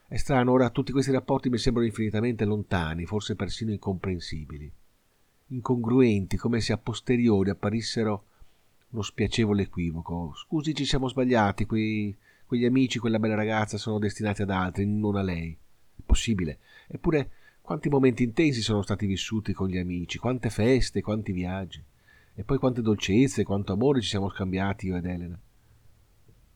È 0.08 0.16
strano, 0.16 0.54
ora 0.54 0.70
tutti 0.70 0.94
questi 0.94 1.12
rapporti 1.12 1.50
mi 1.50 1.58
sembrano 1.58 1.90
infinitamente 1.90 2.46
lontani, 2.46 3.06
forse 3.06 3.36
persino 3.36 3.72
incomprensibili, 3.72 4.72
incongruenti, 5.48 6.38
come 6.38 6.62
se 6.62 6.72
a 6.72 6.78
posteriori 6.78 7.50
apparissero 7.50 8.24
uno 8.92 9.02
spiacevole 9.02 9.64
equivoco. 9.64 10.32
Scusi, 10.38 10.74
ci 10.74 10.86
siamo 10.86 11.10
sbagliati, 11.10 11.66
quei, 11.66 12.16
quegli 12.46 12.64
amici, 12.64 12.98
quella 12.98 13.20
bella 13.20 13.36
ragazza 13.36 13.78
sono 13.78 14.00
destinati 14.00 14.42
ad 14.42 14.52
altri, 14.52 14.86
non 14.86 15.18
a 15.18 15.22
lei. 15.22 15.58
Possibile. 16.06 16.60
Eppure, 16.88 17.32
quanti 17.62 17.90
momenti 17.90 18.24
intensi 18.24 18.62
sono 18.62 18.82
stati 18.82 19.06
vissuti 19.06 19.54
con 19.54 19.68
gli 19.68 19.78
amici, 19.78 20.18
quante 20.18 20.50
feste, 20.50 21.02
quanti 21.02 21.32
viaggi. 21.32 21.84
E 22.34 22.44
poi 22.44 22.58
quante 22.58 22.82
dolcezze, 22.82 23.44
quanto 23.44 23.74
amore 23.74 24.02
ci 24.02 24.10
siamo 24.10 24.30
scambiati 24.30 24.88
io 24.88 24.98
ed 24.98 25.06
Elena. 25.06 25.40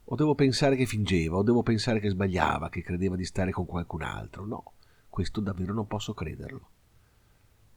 O 0.06 0.15
devo 0.15 0.36
pensare 0.36 0.76
che 0.76 0.86
fingeva, 0.86 1.38
o 1.38 1.43
devo 1.43 1.63
pensare 1.63 2.00
che 2.00 2.10
sbagliava, 2.10 2.69
che 2.69 2.82
credeva 2.82 3.15
di 3.15 3.26
stare 3.26 3.52
con 3.52 3.65
qualcun 3.65 4.04
altro. 4.04 4.45
No, 4.45 4.74
questo 5.10 5.41
davvero 5.41 5.74
non 5.74 5.88
posso 5.88 6.13
crederlo. 6.13 6.69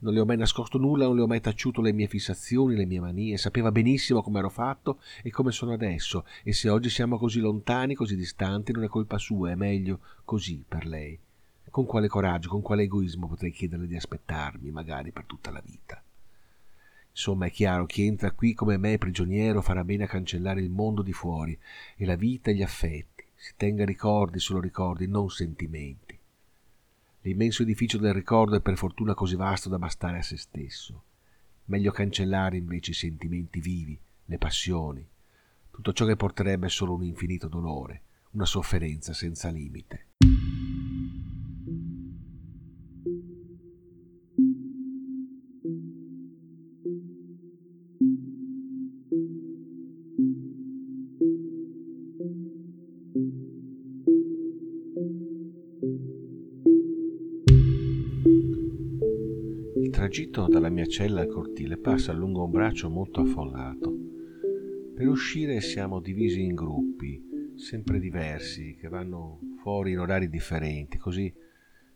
Non 0.00 0.12
le 0.12 0.20
ho 0.20 0.24
mai 0.24 0.36
nascosto 0.36 0.78
nulla, 0.78 1.06
non 1.06 1.16
le 1.16 1.22
ho 1.22 1.26
mai 1.26 1.40
taciuto 1.40 1.80
le 1.80 1.92
mie 1.92 2.06
fissazioni, 2.06 2.76
le 2.76 2.86
mie 2.86 3.00
manie, 3.00 3.36
sapeva 3.36 3.72
benissimo 3.72 4.22
come 4.22 4.38
ero 4.38 4.48
fatto 4.48 5.00
e 5.22 5.30
come 5.30 5.50
sono 5.50 5.72
adesso, 5.72 6.24
e 6.44 6.52
se 6.52 6.68
oggi 6.68 6.88
siamo 6.88 7.18
così 7.18 7.40
lontani, 7.40 7.94
così 7.94 8.14
distanti, 8.14 8.70
non 8.70 8.84
è 8.84 8.88
colpa 8.88 9.18
sua, 9.18 9.50
è 9.50 9.54
meglio 9.56 10.00
così 10.24 10.64
per 10.66 10.86
lei. 10.86 11.18
Con 11.70 11.84
quale 11.84 12.08
coraggio, 12.08 12.48
con 12.48 12.62
quale 12.62 12.84
egoismo 12.84 13.28
potrei 13.28 13.52
chiederle 13.52 13.86
di 13.86 13.96
aspettarmi, 13.96 14.70
magari 14.70 15.12
per 15.12 15.24
tutta 15.24 15.50
la 15.50 15.60
vita? 15.60 16.02
Insomma, 17.10 17.46
è 17.46 17.50
chiaro, 17.50 17.84
chi 17.84 18.06
entra 18.06 18.30
qui 18.30 18.54
come 18.54 18.76
me 18.76 18.96
prigioniero 18.96 19.60
farà 19.60 19.84
bene 19.84 20.04
a 20.04 20.08
cancellare 20.08 20.60
il 20.60 20.70
mondo 20.70 21.02
di 21.02 21.12
fuori 21.12 21.58
e 21.96 22.06
la 22.06 22.16
vita 22.16 22.50
e 22.50 22.54
gli 22.54 22.62
affetti. 22.62 23.24
Si 23.34 23.52
tenga 23.56 23.84
ricordi, 23.84 24.38
solo 24.38 24.60
ricordi, 24.60 25.06
non 25.06 25.28
sentimenti. 25.28 26.18
L'immenso 27.22 27.62
edificio 27.62 27.98
del 27.98 28.14
ricordo 28.14 28.56
è 28.56 28.60
per 28.60 28.76
fortuna 28.76 29.14
così 29.14 29.36
vasto 29.36 29.68
da 29.68 29.78
bastare 29.78 30.18
a 30.18 30.22
se 30.22 30.36
stesso. 30.36 31.02
Meglio 31.66 31.92
cancellare 31.92 32.56
invece 32.56 32.92
i 32.92 32.94
sentimenti 32.94 33.60
vivi, 33.60 33.98
le 34.24 34.38
passioni, 34.38 35.06
tutto 35.70 35.92
ciò 35.92 36.06
che 36.06 36.16
porterebbe 36.16 36.68
solo 36.68 36.94
un 36.94 37.04
infinito 37.04 37.46
dolore, 37.46 38.02
una 38.30 38.46
sofferenza 38.46 39.12
senza 39.12 39.50
limite. 39.50 40.07
Tragitto 60.08 60.46
dalla 60.48 60.70
mia 60.70 60.86
cella 60.86 61.20
al 61.20 61.28
cortile 61.28 61.76
passa 61.76 62.14
lungo 62.14 62.44
un 62.44 62.50
braccio 62.50 62.88
molto 62.88 63.20
affollato. 63.20 63.94
Per 64.96 65.06
uscire 65.06 65.60
siamo 65.60 66.00
divisi 66.00 66.42
in 66.42 66.54
gruppi, 66.54 67.52
sempre 67.58 68.00
diversi, 68.00 68.74
che 68.80 68.88
vanno 68.88 69.38
fuori 69.60 69.90
in 69.92 69.98
orari 69.98 70.30
differenti, 70.30 70.96
così 70.96 71.30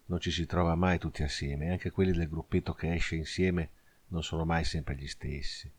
non 0.04 0.20
ci 0.20 0.30
si 0.30 0.44
trova 0.44 0.74
mai 0.74 0.98
tutti 0.98 1.22
assieme, 1.22 1.70
anche 1.70 1.90
quelli 1.90 2.12
del 2.12 2.28
gruppetto 2.28 2.74
che 2.74 2.92
esce 2.92 3.16
insieme 3.16 3.70
non 4.08 4.22
sono 4.22 4.44
mai 4.44 4.64
sempre 4.64 4.94
gli 4.94 5.08
stessi. 5.08 5.72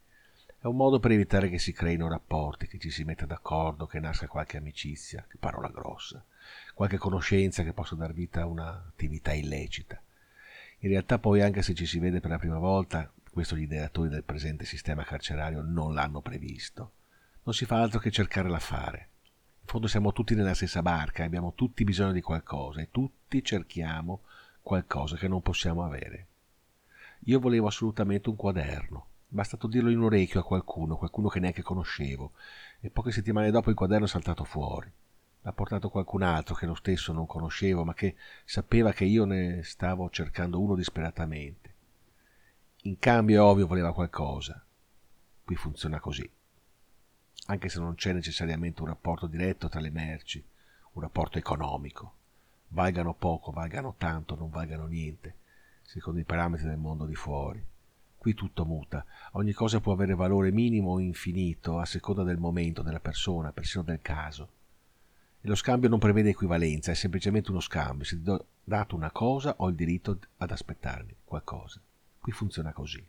È 0.57 0.65
un 0.65 0.75
modo 0.75 0.99
per 0.99 1.11
evitare 1.11 1.49
che 1.49 1.59
si 1.59 1.71
creino 1.71 2.07
rapporti, 2.07 2.65
che 2.65 2.79
ci 2.79 2.89
si 2.89 3.03
metta 3.03 3.27
d'accordo, 3.27 3.85
che 3.85 3.99
nasca 3.99 4.25
qualche 4.25 4.57
amicizia, 4.57 5.23
che 5.29 5.37
parola 5.37 5.69
grossa, 5.69 6.25
qualche 6.73 6.97
conoscenza 6.97 7.61
che 7.61 7.73
possa 7.73 7.93
dar 7.93 8.11
vita 8.11 8.41
a 8.41 8.47
un'attività 8.47 9.33
illecita. 9.33 10.01
In 10.83 10.89
realtà 10.89 11.17
poi 11.17 11.41
anche 11.41 11.61
se 11.61 11.73
ci 11.73 11.85
si 11.85 11.97
vede 11.97 12.19
per 12.19 12.29
la 12.29 12.37
prima 12.37 12.57
volta, 12.57 13.09
questo 13.31 13.55
gli 13.55 13.61
ideatori 13.61 14.09
del 14.09 14.25
presente 14.25 14.65
sistema 14.65 15.05
carcerario 15.05 15.61
non 15.61 15.93
l'hanno 15.93 16.19
previsto. 16.19 16.91
Non 17.43 17.53
si 17.53 17.63
fa 17.63 17.81
altro 17.81 17.99
che 17.99 18.11
cercare 18.11 18.49
l'affare. 18.49 19.07
In 19.61 19.67
fondo 19.67 19.87
siamo 19.87 20.11
tutti 20.11 20.35
nella 20.35 20.53
stessa 20.53 20.81
barca, 20.81 21.23
abbiamo 21.23 21.53
tutti 21.55 21.85
bisogno 21.85 22.11
di 22.11 22.19
qualcosa 22.19 22.81
e 22.81 22.89
tutti 22.91 23.41
cerchiamo 23.41 24.23
qualcosa 24.61 25.15
che 25.15 25.29
non 25.29 25.41
possiamo 25.41 25.85
avere. 25.85 26.27
Io 27.27 27.39
volevo 27.39 27.67
assolutamente 27.67 28.27
un 28.27 28.35
quaderno. 28.35 29.07
Bastato 29.29 29.67
dirlo 29.67 29.89
in 29.89 29.99
orecchio 29.99 30.41
a 30.41 30.43
qualcuno, 30.43 30.97
qualcuno 30.97 31.29
che 31.29 31.39
neanche 31.39 31.61
conoscevo, 31.61 32.33
e 32.81 32.89
poche 32.89 33.13
settimane 33.13 33.51
dopo 33.51 33.69
il 33.69 33.75
quaderno 33.77 34.03
è 34.03 34.09
saltato 34.09 34.43
fuori 34.43 34.91
l'ha 35.43 35.51
portato 35.51 35.89
qualcun 35.89 36.23
altro 36.23 36.55
che 36.55 36.65
lo 36.65 36.73
stesso 36.73 37.11
non 37.11 37.25
conoscevo, 37.25 37.83
ma 37.83 37.93
che 37.93 38.15
sapeva 38.45 38.93
che 38.93 39.03
io 39.03 39.25
ne 39.25 39.61
stavo 39.63 40.09
cercando 40.09 40.59
uno 40.59 40.75
disperatamente. 40.75 41.71
In 42.83 42.97
cambio, 42.97 43.37
è 43.37 43.41
ovvio, 43.41 43.67
voleva 43.67 43.93
qualcosa. 43.93 44.63
Qui 45.43 45.55
funziona 45.55 45.99
così. 45.99 46.29
Anche 47.47 47.67
se 47.67 47.79
non 47.79 47.95
c'è 47.95 48.13
necessariamente 48.13 48.81
un 48.81 48.87
rapporto 48.87 49.27
diretto 49.27 49.67
tra 49.67 49.81
le 49.81 49.89
merci, 49.89 50.43
un 50.93 51.01
rapporto 51.01 51.37
economico. 51.37 52.13
Valgano 52.69 53.13
poco, 53.13 53.51
valgano 53.51 53.95
tanto, 53.97 54.35
non 54.35 54.49
valgano 54.49 54.85
niente, 54.85 55.35
secondo 55.81 56.21
i 56.21 56.25
parametri 56.25 56.67
del 56.67 56.77
mondo 56.77 57.05
di 57.05 57.15
fuori. 57.15 57.63
Qui 58.17 58.33
tutto 58.33 58.63
muta, 58.63 59.05
ogni 59.33 59.51
cosa 59.51 59.81
può 59.81 59.91
avere 59.91 60.15
valore 60.15 60.51
minimo 60.51 60.91
o 60.91 60.99
infinito 60.99 61.79
a 61.79 61.85
seconda 61.85 62.23
del 62.23 62.37
momento, 62.37 62.81
della 62.81 63.01
persona, 63.01 63.51
persino 63.51 63.83
del 63.83 63.99
caso. 64.01 64.61
E 65.45 65.49
lo 65.49 65.55
scambio 65.55 65.89
non 65.89 65.99
prevede 65.99 66.29
equivalenza, 66.29 66.91
è 66.91 66.95
semplicemente 66.95 67.51
uno 67.51 67.59
scambio. 67.59 68.05
Se 68.05 68.15
ti 68.15 68.23
do 68.23 68.45
dato 68.63 68.95
una 68.95 69.11
cosa, 69.11 69.55
ho 69.57 69.67
il 69.67 69.75
diritto 69.75 70.17
ad 70.37 70.51
aspettarmi 70.51 71.17
qualcosa. 71.25 71.81
Qui 72.17 72.31
funziona 72.31 72.71
così. 72.71 73.05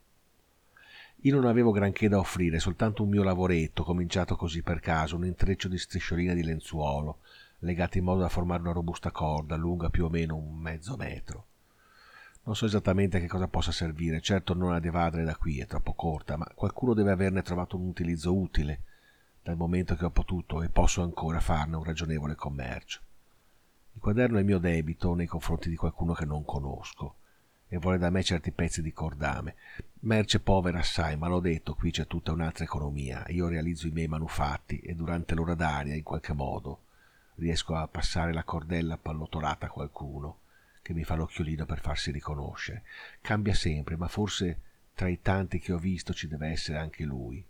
Io 1.18 1.34
non 1.36 1.46
avevo 1.46 1.70
granché 1.70 2.08
da 2.08 2.18
offrire, 2.18 2.58
soltanto 2.58 3.04
un 3.04 3.10
mio 3.10 3.22
lavoretto, 3.22 3.84
cominciato 3.84 4.34
così 4.34 4.62
per 4.62 4.80
caso, 4.80 5.14
un 5.14 5.24
intreccio 5.24 5.68
di 5.68 5.78
striscioline 5.78 6.34
di 6.34 6.42
lenzuolo, 6.42 7.20
legate 7.60 7.98
in 7.98 8.04
modo 8.04 8.22
da 8.22 8.28
formare 8.28 8.62
una 8.62 8.72
robusta 8.72 9.12
corda, 9.12 9.54
lunga 9.54 9.88
più 9.88 10.06
o 10.06 10.08
meno 10.08 10.34
un 10.34 10.56
mezzo 10.56 10.96
metro. 10.96 11.46
Non 12.42 12.56
so 12.56 12.66
esattamente 12.66 13.18
a 13.18 13.20
che 13.20 13.28
cosa 13.28 13.46
possa 13.46 13.70
servire, 13.70 14.20
certo 14.20 14.54
non 14.54 14.72
ad 14.72 14.84
evadere 14.84 15.22
da 15.22 15.36
qui, 15.36 15.60
è 15.60 15.66
troppo 15.66 15.92
corta, 15.92 16.36
ma 16.36 16.50
qualcuno 16.52 16.94
deve 16.94 17.12
averne 17.12 17.42
trovato 17.42 17.76
un 17.76 17.86
utilizzo 17.86 18.36
utile 18.36 18.80
dal 19.44 19.56
momento 19.58 19.94
che 19.94 20.06
ho 20.06 20.10
potuto 20.10 20.62
e 20.62 20.70
posso 20.70 21.02
ancora 21.02 21.38
farne 21.38 21.76
un 21.76 21.84
ragionevole 21.84 22.34
commercio. 22.34 23.00
Il 23.92 24.00
quaderno 24.00 24.38
è 24.38 24.42
mio 24.42 24.56
debito 24.56 25.12
nei 25.12 25.26
confronti 25.26 25.68
di 25.68 25.76
qualcuno 25.76 26.14
che 26.14 26.24
non 26.24 26.46
conosco 26.46 27.16
e 27.68 27.76
vuole 27.76 27.98
da 27.98 28.08
me 28.08 28.22
certi 28.22 28.52
pezzi 28.52 28.80
di 28.80 28.94
cordame. 28.94 29.54
Merce 30.00 30.40
povera 30.40 30.78
assai, 30.78 31.18
ma 31.18 31.28
l'ho 31.28 31.40
detto, 31.40 31.74
qui 31.74 31.90
c'è 31.90 32.06
tutta 32.06 32.32
un'altra 32.32 32.64
economia. 32.64 33.22
Io 33.28 33.46
realizzo 33.46 33.86
i 33.86 33.90
miei 33.90 34.08
manufatti 34.08 34.78
e 34.78 34.94
durante 34.94 35.34
l'ora 35.34 35.54
d'aria, 35.54 35.94
in 35.94 36.02
qualche 36.02 36.32
modo, 36.32 36.84
riesco 37.34 37.74
a 37.74 37.86
passare 37.86 38.32
la 38.32 38.44
cordella 38.44 38.96
pallotolata 38.96 39.66
a 39.66 39.70
qualcuno 39.70 40.38
che 40.80 40.94
mi 40.94 41.04
fa 41.04 41.16
l'occhiolino 41.16 41.66
per 41.66 41.80
farsi 41.80 42.10
riconoscere. 42.10 42.82
Cambia 43.20 43.54
sempre, 43.54 43.96
ma 43.96 44.08
forse 44.08 44.60
tra 44.94 45.08
i 45.08 45.20
tanti 45.20 45.58
che 45.58 45.74
ho 45.74 45.78
visto 45.78 46.14
ci 46.14 46.28
deve 46.28 46.48
essere 46.48 46.78
anche 46.78 47.04
lui, 47.04 47.44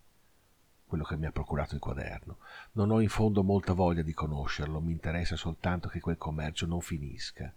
quello 0.94 1.08
che 1.08 1.16
mi 1.16 1.26
ha 1.26 1.32
procurato 1.32 1.74
il 1.74 1.80
quaderno. 1.80 2.38
Non 2.72 2.92
ho 2.92 3.00
in 3.00 3.08
fondo 3.08 3.42
molta 3.42 3.72
voglia 3.72 4.02
di 4.02 4.14
conoscerlo, 4.14 4.80
mi 4.80 4.92
interessa 4.92 5.34
soltanto 5.34 5.88
che 5.88 5.98
quel 5.98 6.16
commercio 6.16 6.66
non 6.66 6.80
finisca, 6.80 7.52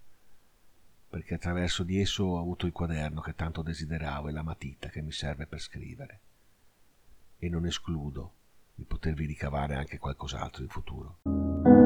perché 1.08 1.36
attraverso 1.36 1.84
di 1.84 2.02
esso 2.02 2.24
ho 2.24 2.40
avuto 2.40 2.66
il 2.66 2.72
quaderno 2.72 3.22
che 3.22 3.36
tanto 3.36 3.62
desideravo 3.62 4.30
e 4.30 4.32
la 4.32 4.42
matita 4.42 4.90
che 4.90 5.04
mi 5.04 5.12
serve 5.12 5.46
per 5.46 5.60
scrivere. 5.60 6.20
E 7.38 7.48
non 7.48 7.68
escludo 7.68 8.34
di 8.74 8.86
potervi 8.86 9.28
ricavare 9.28 9.76
anche 9.76 10.00
qualcos'altro 10.00 10.64
in 10.64 10.70
futuro. 10.70 11.77